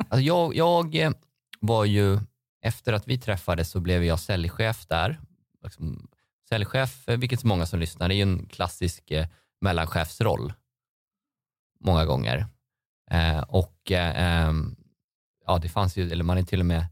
Alltså 0.08 0.20
jag, 0.24 0.54
jag 0.56 0.94
eh, 0.94 1.12
var 1.60 1.84
ju, 1.84 2.18
efter 2.62 2.92
att 2.92 3.08
vi 3.08 3.18
träffades 3.18 3.70
så 3.70 3.80
blev 3.80 4.04
jag 4.04 4.20
säljchef 4.20 4.86
där. 4.86 5.20
Liksom, 5.64 6.08
säljchef, 6.52 7.08
eh, 7.08 7.18
vilket 7.18 7.40
så 7.40 7.46
många 7.46 7.66
som 7.66 7.80
lyssnar, 7.80 8.08
det 8.08 8.14
är 8.14 8.16
ju 8.16 8.22
en 8.22 8.46
klassisk 8.46 9.10
eh, 9.10 9.26
mellanchefsroll. 9.60 10.52
Många 11.80 12.04
gånger. 12.04 12.46
Eh, 13.10 13.40
och 13.40 13.90
eh, 13.90 14.46
ehm, 14.46 14.76
ja, 15.46 15.58
det 15.58 15.68
fanns 15.68 15.96
ju, 15.96 16.10
eller 16.10 16.24
man 16.24 16.38
är 16.38 16.42
till 16.42 16.60
och 16.60 16.66
med, 16.66 16.86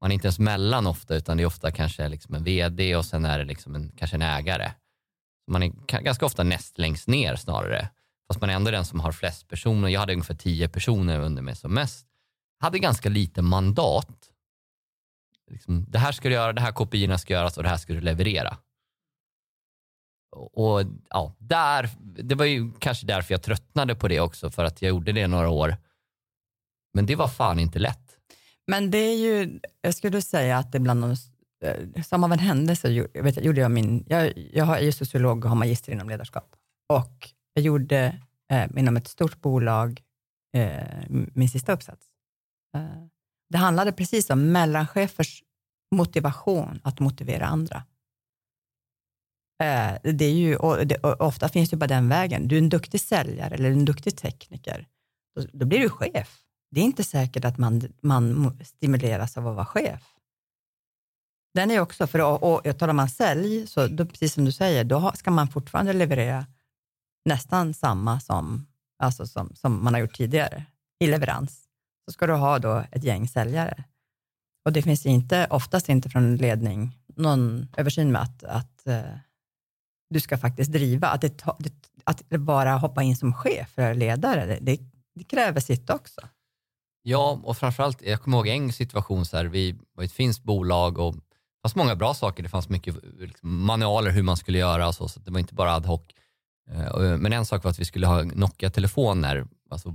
man 0.00 0.10
är 0.10 0.14
inte 0.14 0.26
ens 0.26 0.38
mellan 0.38 0.86
ofta, 0.86 1.14
utan 1.14 1.36
det 1.36 1.42
är 1.42 1.46
ofta 1.46 1.72
kanske 1.72 2.08
liksom 2.08 2.34
en 2.34 2.44
vd 2.44 2.96
och 2.96 3.04
sen 3.04 3.24
är 3.24 3.38
det 3.38 3.44
liksom 3.44 3.74
en, 3.74 3.92
kanske 3.96 4.16
en 4.16 4.22
ägare. 4.22 4.72
Man 5.50 5.62
är 5.62 5.68
ganska 6.02 6.26
ofta 6.26 6.42
näst 6.42 6.78
längst 6.78 7.08
ner 7.08 7.36
snarare. 7.36 7.88
Fast 8.28 8.40
man 8.40 8.50
är 8.50 8.54
ändå 8.54 8.70
den 8.70 8.84
som 8.84 9.00
har 9.00 9.12
flest 9.12 9.48
personer. 9.48 9.88
Jag 9.88 10.00
hade 10.00 10.12
ungefär 10.12 10.34
tio 10.34 10.68
personer 10.68 11.20
under 11.20 11.42
mig 11.42 11.56
som 11.56 11.74
mest 11.74 12.06
hade 12.60 12.78
ganska 12.78 13.08
lite 13.08 13.42
mandat. 13.42 14.30
Liksom, 15.50 15.84
det 15.88 15.98
här 15.98 16.12
ska 16.12 16.28
du 16.28 16.34
göra, 16.34 16.52
det 16.52 16.60
här 16.60 16.72
kopiorna 16.72 17.18
ska 17.18 17.32
göras 17.34 17.56
och 17.56 17.62
det 17.62 17.68
här 17.68 17.76
ska 17.76 17.92
du 17.92 18.00
leverera. 18.00 18.58
Och, 20.34 20.82
ja, 21.10 21.34
där, 21.38 21.90
Det 22.22 22.34
var 22.34 22.44
ju 22.44 22.72
kanske 22.78 23.06
därför 23.06 23.34
jag 23.34 23.42
tröttnade 23.42 23.94
på 23.94 24.08
det 24.08 24.20
också, 24.20 24.50
för 24.50 24.64
att 24.64 24.82
jag 24.82 24.88
gjorde 24.88 25.12
det 25.12 25.26
några 25.26 25.48
år. 25.48 25.76
Men 26.94 27.06
det 27.06 27.16
var 27.16 27.28
fan 27.28 27.58
inte 27.58 27.78
lätt. 27.78 28.18
Men 28.66 28.90
det 28.90 28.98
är 28.98 29.16
ju, 29.16 29.60
jag 29.80 29.94
skulle 29.94 30.22
säga 30.22 30.58
att 30.58 30.72
det 30.72 30.78
är 30.78 30.80
bland 30.80 31.02
de, 31.02 31.16
eh, 31.64 32.02
som 32.02 32.24
av 32.24 32.32
en 32.32 32.38
händelse 32.38 32.90
jag 32.90 33.22
vet, 33.22 33.44
gjorde 33.44 33.60
jag 33.60 33.70
min, 33.70 34.04
jag, 34.08 34.32
jag 34.52 34.78
är 34.78 34.82
ju 34.82 34.92
sociolog 34.92 35.44
och 35.44 35.50
har 35.50 35.56
magister 35.56 35.92
inom 35.92 36.08
ledarskap. 36.08 36.56
Och 36.88 37.30
jag 37.54 37.64
gjorde 37.64 38.20
eh, 38.50 38.66
inom 38.76 38.96
ett 38.96 39.08
stort 39.08 39.40
bolag 39.40 40.02
eh, 40.56 40.84
min 41.08 41.48
sista 41.48 41.72
uppsats. 41.72 42.06
Eh, 42.76 43.06
det 43.50 43.58
handlade 43.58 43.92
precis 43.92 44.30
om 44.30 44.52
mellanchefers 44.52 45.42
motivation 45.94 46.80
att 46.84 47.00
motivera 47.00 47.46
andra. 47.46 47.82
Eh, 49.62 50.12
det 50.12 50.24
är 50.24 50.32
ju, 50.32 50.56
och 50.56 50.86
det, 50.86 50.96
och 50.96 51.20
ofta 51.20 51.48
finns 51.48 51.70
det 51.70 51.76
bara 51.76 51.86
den 51.86 52.08
vägen. 52.08 52.48
Du 52.48 52.54
är 52.54 52.62
en 52.62 52.68
duktig 52.68 53.00
säljare 53.00 53.54
eller 53.54 53.70
en 53.70 53.84
duktig 53.84 54.16
tekniker, 54.16 54.88
då, 55.36 55.46
då 55.52 55.66
blir 55.66 55.80
du 55.80 55.88
chef. 55.88 56.40
Det 56.70 56.80
är 56.80 56.84
inte 56.84 57.04
säkert 57.04 57.44
att 57.44 57.58
man, 57.58 57.92
man 58.00 58.58
stimuleras 58.64 59.36
av 59.36 59.48
att 59.48 59.54
vara 59.54 59.66
chef. 59.66 60.02
Den 61.54 61.70
är 61.70 61.80
också, 61.80 62.06
för 62.06 62.20
och, 62.20 62.66
och 62.66 62.78
talar 62.78 62.92
man 62.92 63.08
sälj, 63.08 63.66
så 63.66 63.86
då, 63.86 64.06
precis 64.06 64.34
som 64.34 64.44
du 64.44 64.52
säger, 64.52 64.84
då 64.84 65.12
ska 65.14 65.30
man 65.30 65.48
fortfarande 65.48 65.92
leverera 65.92 66.46
nästan 67.24 67.74
samma 67.74 68.20
som, 68.20 68.66
alltså 68.98 69.26
som, 69.26 69.54
som 69.54 69.84
man 69.84 69.94
har 69.94 70.00
gjort 70.00 70.16
tidigare 70.16 70.64
i 71.00 71.06
leverans. 71.06 71.64
Så 72.04 72.12
ska 72.12 72.26
du 72.26 72.32
ha 72.32 72.58
då 72.58 72.84
ett 72.92 73.04
gäng 73.04 73.28
säljare. 73.28 73.84
Och 74.64 74.72
det 74.72 74.82
finns 74.82 75.06
inte, 75.06 75.46
oftast 75.50 75.88
inte 75.88 76.10
från 76.10 76.36
ledning, 76.36 76.98
någon 77.06 77.68
översyn 77.76 78.12
med 78.12 78.22
att, 78.22 78.44
att 78.44 78.86
eh, 78.86 79.16
du 80.10 80.20
ska 80.20 80.38
faktiskt 80.38 80.72
driva, 80.72 81.08
att, 81.08 81.20
det, 81.20 81.44
att 82.04 82.28
bara 82.28 82.72
hoppa 82.76 83.02
in 83.02 83.16
som 83.16 83.34
chef 83.34 83.78
eller 83.78 83.94
ledare, 83.94 84.46
det, 84.46 84.58
det, 84.60 84.78
kräver 85.24 85.60
sitt 85.60 85.90
också. 85.90 86.20
Ja, 87.02 87.40
och 87.42 87.56
framförallt, 87.56 88.02
jag 88.02 88.22
kommer 88.22 88.36
ihåg 88.36 88.48
en 88.48 88.72
situation, 88.72 89.26
så 89.26 89.36
här, 89.36 89.44
vi 89.44 89.76
var 89.94 90.04
ett 90.04 90.12
finskt 90.12 90.44
bolag 90.44 90.98
och 90.98 91.14
det 91.14 91.20
fanns 91.62 91.76
många 91.76 91.96
bra 91.96 92.14
saker. 92.14 92.42
Det 92.42 92.48
fanns 92.48 92.68
mycket 92.68 92.94
liksom, 93.18 93.64
manualer 93.64 94.10
hur 94.10 94.22
man 94.22 94.36
skulle 94.36 94.58
göra 94.58 94.88
och 94.88 94.94
så, 94.94 95.08
så 95.08 95.20
det 95.20 95.30
var 95.30 95.38
inte 95.38 95.54
bara 95.54 95.74
ad 95.74 95.88
hoc. 95.88 96.00
Eh, 96.70 97.18
men 97.18 97.32
en 97.32 97.46
sak 97.46 97.64
var 97.64 97.70
att 97.70 97.78
vi 97.78 97.84
skulle 97.84 98.06
ha 98.06 98.22
Nokia-telefoner. 98.22 99.46
Alltså, 99.70 99.94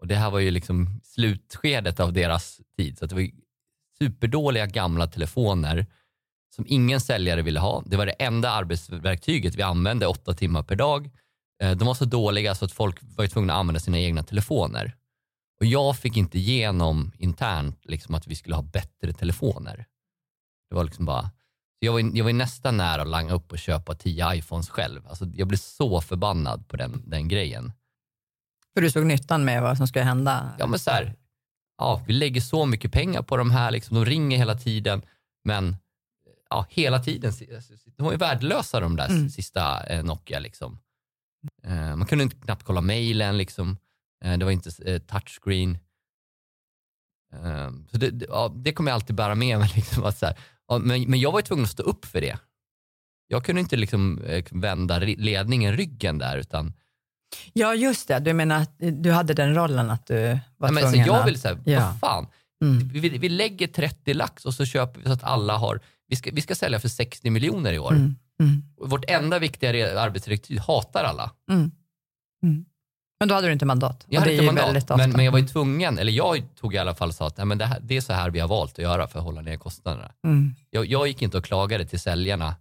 och 0.00 0.06
det 0.06 0.14
här 0.14 0.30
var 0.30 0.38
ju 0.38 0.50
liksom 0.50 1.00
slutskedet 1.04 2.00
av 2.00 2.12
deras 2.12 2.60
tid. 2.76 2.98
Så 2.98 3.06
det 3.06 3.14
var 3.14 3.22
ju 3.22 3.30
superdåliga 3.98 4.66
gamla 4.66 5.06
telefoner 5.06 5.86
som 6.54 6.64
ingen 6.68 7.00
säljare 7.00 7.42
ville 7.42 7.60
ha. 7.60 7.82
Det 7.86 7.96
var 7.96 8.06
det 8.06 8.12
enda 8.12 8.50
arbetsverktyget 8.50 9.54
vi 9.54 9.62
använde 9.62 10.06
åtta 10.06 10.34
timmar 10.34 10.62
per 10.62 10.76
dag. 10.76 11.10
Eh, 11.62 11.70
De 11.76 11.86
var 11.86 11.94
så 11.94 12.04
dåliga 12.04 12.54
så 12.54 12.64
att 12.64 12.72
folk 12.72 12.98
var 13.00 13.26
tvungna 13.26 13.52
att 13.52 13.58
använda 13.58 13.80
sina 13.80 13.98
egna 13.98 14.22
telefoner. 14.22 14.96
Och 15.60 15.66
jag 15.66 15.96
fick 15.98 16.16
inte 16.16 16.38
igenom 16.38 17.12
internt 17.18 17.80
liksom, 17.84 18.14
att 18.14 18.26
vi 18.26 18.34
skulle 18.36 18.54
ha 18.54 18.62
bättre 18.62 19.12
telefoner. 19.12 19.86
Det 20.70 20.74
var 20.76 20.84
liksom 20.84 21.04
bara, 21.04 21.30
jag 21.78 21.92
var, 21.92 22.16
jag 22.16 22.24
var 22.24 22.32
nästan 22.32 22.76
nära 22.76 23.02
att 23.02 23.08
langa 23.08 23.34
upp 23.34 23.52
och 23.52 23.58
köpa 23.58 23.94
tio 23.94 24.34
iPhones 24.34 24.68
själv. 24.68 25.06
Alltså, 25.08 25.26
jag 25.34 25.48
blev 25.48 25.58
så 25.58 26.00
förbannad 26.00 26.68
på 26.68 26.76
den, 26.76 27.02
den 27.06 27.28
grejen. 27.28 27.72
För 28.74 28.80
du 28.80 28.90
såg 28.90 29.06
nyttan 29.06 29.44
med 29.44 29.62
vad 29.62 29.76
som 29.76 29.86
skulle 29.88 30.04
hända? 30.04 30.52
Ja 30.58 30.66
men 30.66 30.78
så 30.78 30.90
här, 30.90 31.14
ja, 31.78 32.02
vi 32.06 32.12
lägger 32.12 32.40
så 32.40 32.66
mycket 32.66 32.92
pengar 32.92 33.22
på 33.22 33.36
de 33.36 33.50
här, 33.50 33.70
liksom, 33.70 33.94
de 33.94 34.04
ringer 34.04 34.38
hela 34.38 34.54
tiden, 34.54 35.02
men 35.44 35.76
ja, 36.54 36.66
hela 36.70 36.98
tiden. 37.02 37.32
De 37.96 38.02
var 38.02 38.12
ju 38.12 38.18
värdelösa 38.18 38.80
de 38.80 38.96
där 38.96 39.08
Mm. 39.08 39.30
sista 39.30 39.86
eh, 39.86 40.04
Nokia. 40.04 40.38
Liksom. 40.38 40.78
Eh, 41.64 41.96
man 41.96 42.06
kunde 42.06 42.24
inte 42.24 42.36
knappt 42.36 42.62
kolla 42.62 42.80
mejlen. 42.80 43.36
Liksom. 43.38 43.76
Eh, 44.24 44.38
det 44.38 44.44
var 44.44 44.52
inte 44.52 44.70
eh, 44.92 44.98
touchscreen. 44.98 45.78
Eh, 47.32 47.70
så 47.90 47.96
det, 47.96 48.10
det, 48.10 48.26
ja, 48.28 48.52
det 48.56 48.72
kommer 48.72 48.90
jag 48.90 48.94
alltid 48.94 49.16
bära 49.16 49.34
med 49.34 49.58
mig. 49.58 49.70
Liksom, 49.76 50.04
att 50.04 50.18
så 50.18 50.26
här, 50.26 50.38
ja, 50.68 50.78
men, 50.78 51.02
men 51.02 51.20
jag 51.20 51.32
var 51.32 51.38
ju 51.38 51.42
tvungen 51.42 51.64
att 51.64 51.70
stå 51.70 51.82
upp 51.82 52.04
för 52.04 52.20
det. 52.20 52.38
Jag 53.28 53.44
kunde 53.44 53.60
inte 53.60 53.76
liksom, 53.76 54.22
eh, 54.24 54.44
vända 54.50 54.98
ledningen 54.98 55.76
ryggen 55.76 56.18
där. 56.18 56.38
Utan, 56.38 56.72
Ja, 57.52 57.74
just 57.74 58.08
det. 58.08 58.18
Du 58.18 58.32
menar 58.32 58.62
att 58.62 58.74
du 58.78 59.12
hade 59.12 59.34
den 59.34 59.54
rollen 59.54 59.90
att 59.90 60.06
du 60.06 60.38
var 60.56 60.68
ja, 60.68 60.72
men, 60.72 60.82
så 60.82 60.88
tvungen 60.88 61.06
jag 61.06 61.16
att... 61.16 61.26
vill 61.28 61.40
säga, 61.40 61.58
Ja. 61.64 61.80
vad 61.80 61.98
fan. 62.00 62.26
Mm. 62.62 62.88
Vi, 62.88 63.08
vi 63.08 63.28
lägger 63.28 63.66
30 63.66 64.14
lax 64.14 64.44
och 64.44 64.54
så 64.54 64.64
köper 64.64 65.00
vi 65.00 65.06
så 65.06 65.12
att 65.12 65.24
alla 65.24 65.56
har, 65.56 65.80
vi 66.08 66.16
ska, 66.16 66.30
vi 66.32 66.40
ska 66.40 66.54
sälja 66.54 66.80
för 66.80 66.88
60 66.88 67.30
miljoner 67.30 67.72
i 67.72 67.78
år. 67.78 67.92
Mm. 67.92 68.14
Mm. 68.40 68.62
Vårt 68.76 69.10
enda 69.10 69.38
viktiga 69.38 70.00
arbetsdirektiv 70.00 70.58
hatar 70.58 71.04
alla. 71.04 71.30
Mm. 71.50 71.70
Mm. 72.42 72.64
Men 73.20 73.28
då 73.28 73.34
hade 73.34 73.46
du 73.46 73.52
inte 73.52 73.64
mandat. 73.66 74.04
Jag 74.08 74.20
hade 74.20 74.32
inte 74.32 74.44
mandat, 74.44 74.88
men, 74.98 75.10
men 75.10 75.24
jag 75.24 75.32
var 75.32 75.38
ju 75.38 75.46
tvungen, 75.46 75.98
eller 75.98 76.12
jag 76.12 76.54
tog 76.56 76.74
i 76.74 76.78
alla 76.78 76.94
fall 76.94 77.08
och 77.08 77.14
sa 77.14 77.26
att 77.26 77.36
nej, 77.36 77.46
men 77.46 77.58
det, 77.58 77.66
här, 77.66 77.80
det 77.82 77.96
är 77.96 78.00
så 78.00 78.12
här 78.12 78.30
vi 78.30 78.40
har 78.40 78.48
valt 78.48 78.72
att 78.72 78.78
göra 78.78 79.06
för 79.08 79.18
att 79.18 79.24
hålla 79.24 79.40
ner 79.40 79.56
kostnaderna. 79.56 80.12
Mm. 80.24 80.54
Jag, 80.70 80.86
jag 80.86 81.08
gick 81.08 81.22
inte 81.22 81.38
och 81.38 81.44
klagade 81.44 81.86
till 81.86 82.00
säljarna. 82.00 82.56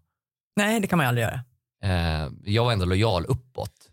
Nej, 0.55 0.79
det 0.79 0.87
kan 0.87 0.97
man 0.97 1.03
ju 1.05 1.07
aldrig 1.07 1.23
göra. 1.25 1.41
Eh, 1.83 2.29
jag 2.45 2.65
var 2.65 2.73
ändå 2.73 2.85
lojal 2.85 3.25
uppåt. 3.25 3.89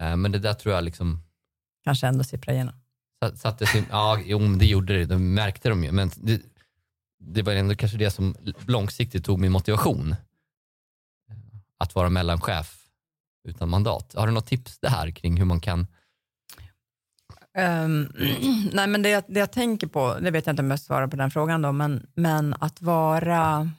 Eh, 0.00 0.16
men 0.16 0.32
det 0.32 0.38
där 0.38 0.54
tror 0.54 0.74
jag 0.74 0.84
liksom 0.84 1.22
Kanske 1.84 2.06
ändå 2.06 2.24
sippra 2.24 2.52
igenom. 2.54 2.74
sa- 3.22 3.36
satte 3.36 3.66
sin, 3.66 3.86
ja, 3.90 4.18
jo, 4.24 4.38
det 4.54 4.66
gjorde 4.66 4.98
det, 4.98 5.04
det 5.04 5.18
märkte 5.18 5.68
de 5.68 5.84
ju. 5.84 5.92
Men 5.92 6.10
det, 6.16 6.42
det 7.26 7.42
var 7.42 7.52
ändå 7.52 7.74
kanske 7.74 7.98
det 7.98 8.10
som 8.10 8.34
långsiktigt 8.66 9.24
tog 9.24 9.38
min 9.40 9.52
motivation. 9.52 10.14
Att 11.78 11.94
vara 11.94 12.08
mellanchef 12.08 12.86
utan 13.48 13.68
mandat. 13.68 14.14
Har 14.14 14.26
du 14.26 14.32
något 14.32 14.46
tips 14.46 14.78
där 14.78 15.10
kring 15.10 15.36
hur 15.36 15.44
man 15.44 15.60
kan 15.60 15.86
Um, 17.58 18.12
nej, 18.72 18.86
men 18.86 19.02
det, 19.02 19.08
jag- 19.08 19.24
det 19.28 19.40
jag 19.40 19.52
tänker 19.52 19.86
på, 19.86 20.18
det 20.20 20.30
vet 20.30 20.46
jag 20.46 20.52
inte 20.52 20.62
om 20.62 20.70
jag 20.70 20.80
svarar 20.80 21.06
på 21.08 21.16
den 21.16 21.30
frågan 21.30 21.62
då, 21.62 21.72
men, 21.72 22.06
men 22.14 22.54
att 22.60 22.82
vara, 22.82 23.70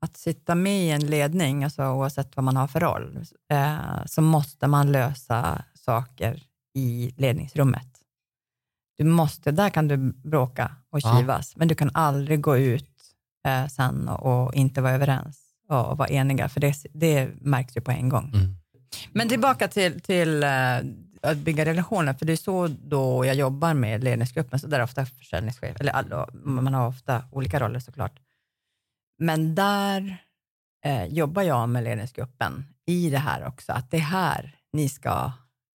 att 0.00 0.16
sitta 0.16 0.54
med 0.54 0.84
i 0.86 0.90
en 0.90 1.06
ledning, 1.06 1.64
alltså 1.64 1.82
oavsett 1.86 2.36
vad 2.36 2.44
man 2.44 2.56
har 2.56 2.66
för 2.68 2.80
roll, 2.80 3.24
eh, 3.52 4.04
så 4.06 4.22
måste 4.22 4.66
man 4.66 4.92
lösa 4.92 5.64
saker 5.74 6.42
i 6.74 7.14
ledningsrummet. 7.16 7.88
Du 8.96 9.04
måste, 9.04 9.50
där 9.50 9.70
kan 9.70 9.88
du 9.88 9.96
bråka 10.12 10.76
och 10.92 11.00
Ja. 11.02 11.18
kivas, 11.18 11.56
men 11.56 11.68
du 11.68 11.74
kan 11.74 11.90
aldrig 11.94 12.40
gå 12.40 12.56
ut 12.56 12.90
eh, 13.46 13.66
sen 13.66 14.08
och, 14.08 14.44
och 14.46 14.54
inte 14.54 14.80
vara 14.80 14.92
överens 14.92 15.38
och, 15.68 15.86
och 15.90 15.98
vara 15.98 16.08
eniga, 16.08 16.48
för 16.48 16.60
det, 16.60 16.74
det 16.92 17.30
märks 17.40 17.76
ju 17.76 17.80
på 17.80 17.90
en 17.90 18.08
gång. 18.08 18.32
Mm. 18.34 18.56
Men 19.12 19.28
tillbaka 19.28 19.68
till, 19.68 20.00
till 20.00 20.42
eh, 20.42 20.76
att 21.22 21.36
bygga 21.36 21.64
relationer, 21.64 22.14
för 22.14 22.26
det 22.26 22.32
är 22.32 22.36
så 22.36 22.68
då 22.68 23.24
jag 23.24 23.34
jobbar 23.34 23.74
med 23.74 24.04
ledningsgruppen, 24.04 24.58
så 24.58 24.66
där 24.66 24.78
är 24.78 24.82
ofta 24.82 25.06
försäljningschef, 25.06 25.80
eller 25.80 25.92
alla, 25.92 26.28
man 26.32 26.74
har 26.74 26.86
ofta 26.86 27.24
olika 27.32 27.60
roller 27.60 27.80
såklart. 27.80 28.20
Men 29.18 29.54
där 29.54 30.16
eh, 30.84 31.04
jobbar 31.04 31.42
jag 31.42 31.68
med 31.68 31.84
ledningsgruppen 31.84 32.64
i 32.86 33.10
det 33.10 33.18
här 33.18 33.46
också, 33.46 33.72
att 33.72 33.90
det 33.90 33.96
är 33.96 34.00
här 34.00 34.56
ni 34.72 34.88
ska 34.88 35.32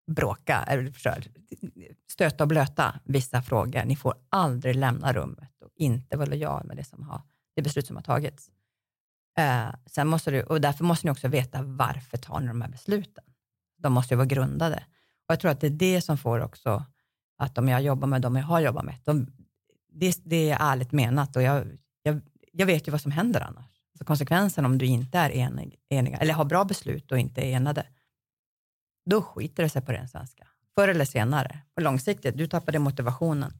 bråka, 0.07 0.63
eh, 0.67 0.73
eller 0.73 0.93
stöta 2.11 2.43
och 2.43 2.47
blöta 2.47 2.99
vissa 3.03 3.41
frågor. 3.41 3.85
Ni 3.85 3.95
får 3.95 4.13
aldrig 4.29 4.75
lämna 4.75 5.13
rummet 5.13 5.61
och 5.61 5.71
inte 5.75 6.17
vara 6.17 6.29
lojal 6.29 6.65
med 6.65 6.77
det, 6.77 6.83
som 6.83 7.03
har, 7.03 7.21
det 7.55 7.61
beslut 7.61 7.87
som 7.87 7.95
har 7.95 8.03
tagits. 8.03 8.51
Eh, 9.37 9.67
sen 9.85 10.07
måste 10.07 10.31
du, 10.31 10.43
och 10.43 10.61
därför 10.61 10.83
måste 10.83 11.07
ni 11.07 11.11
också 11.11 11.27
veta 11.27 11.61
varför 11.61 12.17
tar 12.17 12.39
ni 12.39 12.47
de 12.47 12.61
här 12.61 12.69
besluten. 12.69 13.23
De 13.77 13.93
måste 13.93 14.13
ju 14.13 14.17
vara 14.17 14.27
grundade. 14.27 14.83
Och 15.27 15.31
jag 15.31 15.39
tror 15.39 15.51
att 15.51 15.61
det 15.61 15.67
är 15.67 15.71
det 15.71 16.01
som 16.01 16.17
får 16.17 16.39
också 16.39 16.85
att 17.37 17.55
de 17.55 17.67
jag 17.67 17.81
jobbar 17.81 18.07
med, 18.07 18.21
de 18.21 18.35
jag 18.35 18.43
har 18.43 18.59
jobbat 18.59 18.85
med, 18.85 18.95
de, 19.03 19.27
det, 19.93 20.21
det 20.23 20.49
är 20.49 20.57
ärligt 20.59 20.91
menat 20.91 21.35
och 21.35 21.41
jag, 21.41 21.77
jag, 22.03 22.21
jag 22.51 22.65
vet 22.65 22.87
ju 22.87 22.91
vad 22.91 23.01
som 23.01 23.11
händer 23.11 23.41
annars. 23.41 23.65
Så 23.97 24.05
konsekvensen 24.05 24.65
om 24.65 24.77
du 24.77 24.85
inte 24.85 25.17
är 25.17 25.29
enig, 25.29 25.75
eniga, 25.89 26.17
eller 26.17 26.33
har 26.33 26.45
bra 26.45 26.65
beslut 26.65 27.11
och 27.11 27.19
inte 27.19 27.41
är 27.41 27.51
enade, 27.51 27.85
då 29.09 29.21
skiter 29.21 29.63
det 29.63 29.69
sig 29.69 29.81
på 29.81 29.91
den 29.91 30.07
svenska. 30.07 30.47
Förr 30.75 30.87
eller 30.87 31.05
senare, 31.05 31.59
på 31.75 31.81
långsiktigt, 31.81 32.37
du 32.37 32.47
tappade 32.47 32.79
motivationen. 32.79 33.51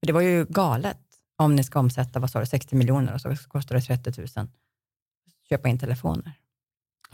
För 0.00 0.06
det 0.06 0.12
var 0.12 0.20
ju 0.20 0.44
galet 0.48 0.98
om 1.36 1.56
ni 1.56 1.64
ska 1.64 1.78
omsätta, 1.78 2.18
vad 2.20 2.30
sa 2.30 2.40
du, 2.40 2.46
60 2.46 2.76
miljoner 2.76 3.14
och 3.14 3.20
så 3.20 3.36
kostar 3.48 3.74
det 3.74 3.80
30 3.82 4.20
000. 4.36 4.48
Köpa 5.48 5.68
in 5.68 5.78
telefoner. 5.78 6.32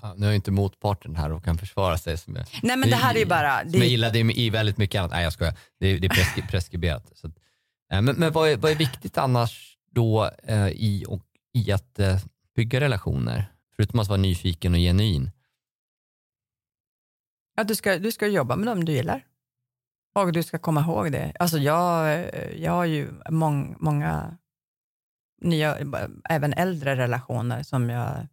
Ja, 0.03 0.15
nu 0.17 0.27
är 0.27 0.33
inte 0.33 0.51
motparten 0.51 1.17
här 1.17 1.33
och 1.33 1.45
kan 1.45 1.59
försvara 1.59 1.99
sig. 1.99 2.19
Som 2.19 2.37
jag, 2.37 2.47
Nej 2.63 2.77
men 2.77 2.91
det 2.91 2.97
här 2.97 3.15
är 3.15 3.19
ju 3.19 3.27
bara... 3.27 3.61
som 3.61 3.71
jag 3.71 3.81
Det, 3.81 3.87
gillade 3.87 4.19
i, 4.19 4.51
väldigt 4.51 4.77
mycket 4.79 4.99
annat. 4.99 5.11
Nej 5.11 5.25
jag 5.25 5.33
skojar. 5.33 5.59
Det, 5.79 5.87
är- 5.87 5.99
det 5.99 6.07
är 6.07 6.09
preski, 6.09 6.43
preskriberat. 6.43 7.13
Så 7.15 7.27
eh, 7.27 8.03
men 8.03 8.05
men 8.17 8.33
vad, 8.33 8.49
är, 8.49 8.57
vad 8.57 8.71
är 8.71 8.77
viktigt 8.77 9.19
annars 9.19 9.79
då 9.91 10.31
eh, 10.43 10.69
i, 10.69 11.05
och, 11.09 11.23
i 11.55 11.73
att 11.73 11.99
eh, 11.99 12.19
bygga 12.57 12.81
relationer? 12.81 13.45
Förutom 13.77 14.01
att 14.01 14.09
vara 14.09 14.21
nyfiken 14.21 14.73
och 14.75 14.79
genuin. 14.81 15.31
Att 17.61 17.69
du, 17.69 17.75
ska, 17.75 17.99
du 17.99 18.13
ska 18.13 18.27
jobba 18.27 18.57
med 18.57 18.67
dem 18.67 18.85
du 18.85 18.93
gillar. 18.93 19.27
Och 20.15 20.33
du 20.33 20.43
ska 20.43 20.59
komma 20.59 20.81
ihåg 20.81 21.13
det. 21.13 21.33
Alltså 21.39 21.59
jag, 21.59 22.25
jag 22.57 22.73
har 22.73 22.85
ju 22.85 23.09
mång, 23.31 23.77
många 23.79 24.39
nya, 25.41 25.79
även 26.29 26.53
äldre 26.53 26.97
relationer 26.97 27.63
som 27.63 27.91
jag, 27.91 28.27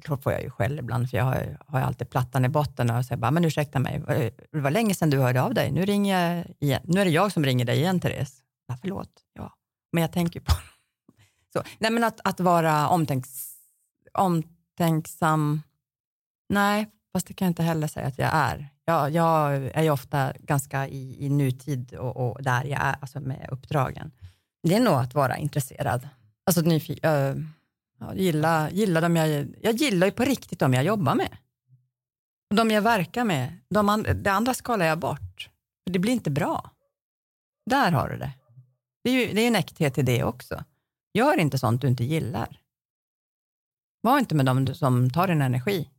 klart 0.00 0.22
får 0.22 0.32
jag 0.32 0.42
ju 0.42 0.50
själv 0.50 0.78
ibland, 0.78 1.10
för 1.10 1.16
jag 1.16 1.24
har, 1.24 1.58
har 1.66 1.78
ju 1.78 1.84
alltid 1.84 2.10
plattan 2.10 2.44
i 2.44 2.48
botten 2.48 2.90
och 2.90 3.04
säger 3.04 3.20
bara, 3.20 3.30
men 3.30 3.44
ursäkta 3.44 3.78
mig, 3.78 4.02
det 4.50 4.60
var 4.60 4.70
länge 4.70 4.94
sedan 4.94 5.10
du 5.10 5.18
hörde 5.18 5.42
av 5.42 5.54
dig. 5.54 5.72
Nu 5.72 5.84
ringer 5.84 6.20
jag 6.20 6.44
igen. 6.60 6.82
Nu 6.84 7.00
är 7.00 7.04
det 7.04 7.10
jag 7.10 7.32
som 7.32 7.44
ringer 7.44 7.64
dig 7.64 7.78
igen, 7.78 8.00
Therese. 8.00 8.42
Ja, 8.66 8.76
förlåt. 8.80 9.10
Ja, 9.34 9.54
men 9.92 10.00
jag 10.00 10.12
tänker 10.12 10.40
ju 10.40 10.44
på 10.44 10.52
så, 11.52 11.62
Nej, 11.78 11.90
men 11.90 12.04
att, 12.04 12.20
att 12.24 12.40
vara 12.40 12.88
omtänks, 12.88 13.56
omtänksam, 14.12 15.62
nej, 16.48 16.90
fast 17.14 17.26
det 17.26 17.34
kan 17.34 17.46
jag 17.46 17.50
inte 17.50 17.62
heller 17.62 17.86
säga 17.86 18.06
att 18.06 18.18
jag 18.18 18.30
är. 18.32 18.68
Jag, 18.84 19.10
jag 19.10 19.54
är 19.66 19.82
ju 19.82 19.90
ofta 19.90 20.32
ganska 20.38 20.88
i, 20.88 21.26
i 21.26 21.28
nutid 21.28 21.94
och, 21.94 22.16
och 22.16 22.42
där 22.42 22.64
jag 22.64 22.80
är, 22.80 22.96
alltså 23.00 23.20
med 23.20 23.48
uppdragen. 23.52 24.12
Det 24.62 24.74
är 24.74 24.80
nog 24.80 24.94
att 24.94 25.14
vara 25.14 25.36
intresserad. 25.36 26.08
Alltså 26.46 26.60
nyfiken. 26.60 27.52
Ja, 28.00 28.14
gilla, 28.14 28.70
gilla 28.70 29.00
dem 29.00 29.16
jag, 29.16 29.54
jag 29.62 29.74
gillar 29.74 30.06
ju 30.06 30.12
på 30.12 30.24
riktigt 30.24 30.58
de 30.58 30.74
jag 30.74 30.84
jobbar 30.84 31.14
med. 31.14 31.36
Och 32.50 32.56
de 32.56 32.70
jag 32.70 32.82
verkar 32.82 33.24
med. 33.24 33.58
De 33.68 33.88
and, 33.88 34.16
det 34.16 34.32
andra 34.32 34.54
skalar 34.54 34.86
jag 34.86 34.98
bort. 34.98 35.50
Det 35.90 35.98
blir 35.98 36.12
inte 36.12 36.30
bra. 36.30 36.70
Där 37.70 37.92
har 37.92 38.08
du 38.08 38.16
det. 38.16 38.32
Det 39.04 39.10
är 39.10 39.26
ju 39.26 39.34
det 39.34 39.40
är 39.40 39.48
en 39.48 39.56
äkthet 39.56 39.98
i 39.98 40.02
det 40.02 40.24
också. 40.24 40.64
Gör 41.14 41.40
inte 41.40 41.58
sånt 41.58 41.80
du 41.80 41.88
inte 41.88 42.04
gillar. 42.04 42.60
Var 44.00 44.18
inte 44.18 44.34
med 44.34 44.46
dem 44.46 44.66
som 44.66 45.10
tar 45.10 45.28
din 45.28 45.42
energi. 45.42 45.90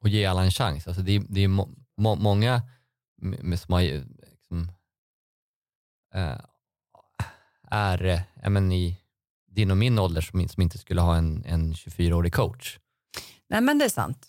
Och 0.00 0.08
ge 0.08 0.26
alla 0.26 0.44
en 0.44 0.50
chans. 0.50 0.86
Alltså 0.86 1.02
det, 1.02 1.12
är- 1.16 1.24
det 1.28 1.40
är 1.40 1.48
må, 1.48 1.68
må, 1.96 2.14
många 2.14 2.62
som 3.56 3.72
har, 3.74 3.80
liksom, 3.80 4.72
eh, 6.14 6.38
är 7.70 8.22
ja, 8.42 8.48
men 8.50 8.72
i 8.72 9.00
din 9.50 9.70
och 9.70 9.76
min 9.76 9.98
ålder 9.98 10.20
som, 10.20 10.48
som 10.48 10.62
inte 10.62 10.78
skulle 10.78 11.00
ha 11.00 11.16
en, 11.16 11.44
en 11.46 11.72
24-årig 11.74 12.32
coach. 12.34 12.78
Nej, 13.48 13.60
men 13.60 13.78
det 13.78 13.84
är 13.84 13.88
sant. 13.88 14.26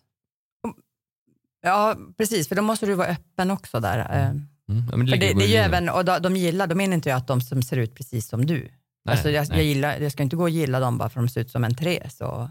Ja, 1.62 1.98
precis, 2.18 2.48
för 2.48 2.56
då 2.56 2.62
måste 2.62 2.86
du 2.86 2.94
vara 2.94 3.08
öppen 3.08 3.52
också 3.52 3.80
där. 3.80 4.00
eh. 4.00 4.26
Mm. 4.30 4.44
Ja, 4.86 4.92
För 4.92 4.98
ligger 4.98 5.28
det, 5.28 5.34
på 5.34 5.40
det 5.40 5.58
är 5.58 5.66
även, 5.66 5.90
och 5.90 6.06
de, 6.06 6.20
de 6.22 6.36
gillar, 6.36 6.68
då 6.68 6.76
menar 6.76 6.94
inte 6.96 7.10
jag 7.10 7.18
att 7.18 7.28
de 7.28 7.42
som 7.42 7.62
ser 7.62 7.78
ut 7.78 7.96
precis 7.96 8.28
som 8.28 8.46
du. 8.46 8.60
Nej, 8.62 8.72
alltså 9.14 9.30
jag, 9.30 9.50
nej. 9.50 9.58
jag, 9.58 9.66
gillar, 9.66 9.98
jag 9.98 10.12
ska 10.12 10.24
inte 10.24 10.36
gå 10.36 10.44
och 10.44 10.50
gilla 10.50 10.80
dem 10.80 10.98
bara 10.98 11.10
för 11.10 11.20
att 11.20 11.26
de 11.28 11.32
ser 11.32 11.42
ut 11.42 11.52
som 11.52 11.64
en 11.64 11.76
Therese 11.76 12.22
och 12.22 12.48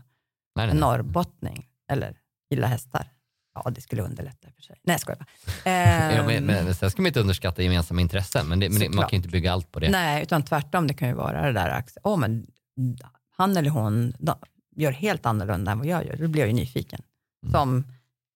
nej, 0.55 0.71
en 0.71 0.77
norrbottning. 0.77 1.67
Eller 1.91 2.19
gilla 2.51 2.67
hästar. 2.67 3.07
Ja, 3.55 3.71
det 3.71 3.81
skulle 3.81 4.03
underlätta 4.03 4.49
i 4.49 4.51
och 4.51 4.55
för 4.55 4.63
sig. 4.63 4.77
Nej, 4.83 4.95
jag 4.95 5.01
skojar 5.01 5.19
bara. 5.19 5.27
Ja, 6.15 6.27
men, 6.27 6.45
men, 6.45 6.75
sen 6.75 6.91
ska 6.91 7.03
man 7.03 7.07
inte 7.07 7.21
underskatta 7.21 7.63
gemensamma 7.63 8.01
intressen, 8.01 8.49
men, 8.49 8.61
det, 8.61 8.69
men 8.69 8.81
det, 8.81 8.89
man 8.89 9.05
kan 9.05 9.11
ju 9.11 9.17
inte 9.17 9.29
bygga 9.29 9.53
allt 9.53 9.73
på 9.73 9.81
det. 9.81 9.91
Nej, 9.91 10.23
utan 10.23 10.43
tvärtom. 10.43 10.87
Det 10.87 10.95
kan 10.95 11.09
ju 11.09 11.15
vara 11.15 11.47
det 11.47 11.53
där, 11.53 11.85
åh, 12.03 12.17
men 12.17 12.47
han 13.37 13.57
eller 13.57 13.71
hon 13.71 14.13
gör 14.77 14.93
helt 14.93 15.27
annorlunda 15.27 15.73
än 15.73 15.79
vad 15.79 15.87
jag 15.87 16.07
gör. 16.07 16.17
Då 16.17 16.29
blir 16.29 16.43
jag 16.43 16.49
ju 16.49 16.55
nyfiken. 16.55 17.03
Mm. 17.43 17.53
Som, 17.53 17.93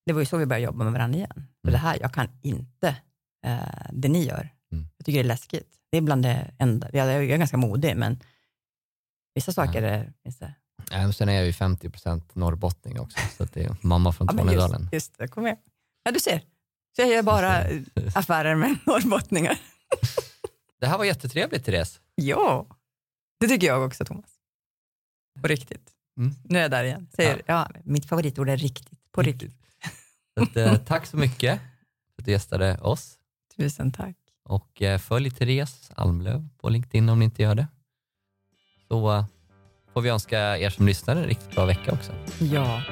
det 0.07 0.13
var 0.13 0.21
ju 0.21 0.27
så 0.27 0.37
vi 0.37 0.47
började 0.47 0.65
jobba 0.65 0.85
med 0.85 0.93
varandra 0.93 1.17
igen. 1.17 1.47
För 1.65 1.73
det 1.73 1.79
här, 1.79 1.99
jag 2.01 2.15
kan 2.15 2.29
inte 2.43 2.97
eh, 3.47 3.59
det 3.93 4.09
ni 4.09 4.25
gör. 4.25 4.49
Mm. 4.73 4.89
Jag 4.97 5.07
tycker 5.07 5.19
det 5.19 5.27
är 5.27 5.29
läskigt. 5.29 5.69
Det 5.91 5.97
är 5.97 6.01
bland 6.01 6.23
det 6.23 6.51
enda, 6.59 6.89
jag 6.93 7.07
är, 7.07 7.13
jag 7.13 7.31
är 7.31 7.37
ganska 7.37 7.57
modig, 7.57 7.97
men 7.97 8.21
vissa 9.35 9.53
saker 9.53 9.83
är, 9.83 10.13
finns 10.23 10.39
det. 10.39 10.55
Nej, 10.91 11.13
sen 11.13 11.29
är 11.29 11.33
jag 11.33 11.47
ju 11.47 11.53
50 11.53 11.91
procent 11.91 12.35
norrbottning 12.35 13.01
också, 13.01 13.19
så 13.37 13.45
det 13.45 13.65
är 13.65 13.77
mamma 13.81 14.13
från 14.13 14.29
Tornedalen. 14.29 14.83
Ja, 14.83 14.89
just, 14.93 15.21
just 15.21 15.33
kom. 15.33 15.47
Ja, 16.03 16.13
du 16.13 16.21
ser. 16.21 16.39
Så 16.97 17.03
jag 17.03 17.09
gör 17.09 17.23
bara 17.23 17.65
affärer 18.15 18.55
med 18.55 18.77
norrbottningar. 18.87 19.59
det 20.81 20.87
här 20.87 20.99
var 20.99 21.05
jättetrevligt, 21.05 21.65
Therese. 21.65 22.01
Ja, 22.15 22.67
det 23.41 23.49
tycker 23.49 23.67
jag 23.67 23.83
också, 23.83 24.05
Thomas. 24.05 24.31
På 25.41 25.49
riktigt. 25.49 25.91
Mm. 26.17 26.35
Nu 26.45 26.59
är 26.59 26.63
jag 26.63 26.71
där 26.71 26.85
igen. 26.85 27.09
Säger, 27.17 27.43
ja. 27.47 27.71
ja. 27.75 27.81
mitt 27.85 28.09
favoritord 28.09 28.49
är 28.49 28.57
riktigt. 28.57 29.13
På 29.13 29.23
riktigt. 29.23 29.55
Så 30.37 30.43
att, 30.43 30.57
eh, 30.57 30.77
tack 30.87 31.07
så 31.07 31.17
mycket 31.17 31.61
för 32.15 32.23
att 32.23 32.25
du 32.25 32.31
gästade 32.31 32.79
oss. 32.79 33.19
Tusen 33.57 33.93
tack. 33.93 34.17
Och 34.45 34.83
eh, 34.83 34.99
följ 34.99 35.31
Therese 35.31 35.91
Almlöv 35.95 36.49
på 36.57 36.69
LinkedIn 36.69 37.09
om 37.09 37.19
ni 37.19 37.25
inte 37.25 37.43
gör 37.43 37.55
det. 37.55 37.67
Så 38.89 39.13
eh, 39.13 39.25
får 39.95 40.01
vi 40.01 40.09
önska 40.09 40.59
er 40.59 40.71
som 40.71 40.87
lyssnar 40.87 41.17
en 41.17 41.25
riktigt 41.25 41.55
bra 41.55 41.65
vecka 41.65 41.93
också. 41.93 42.13
Ja. 42.39 42.83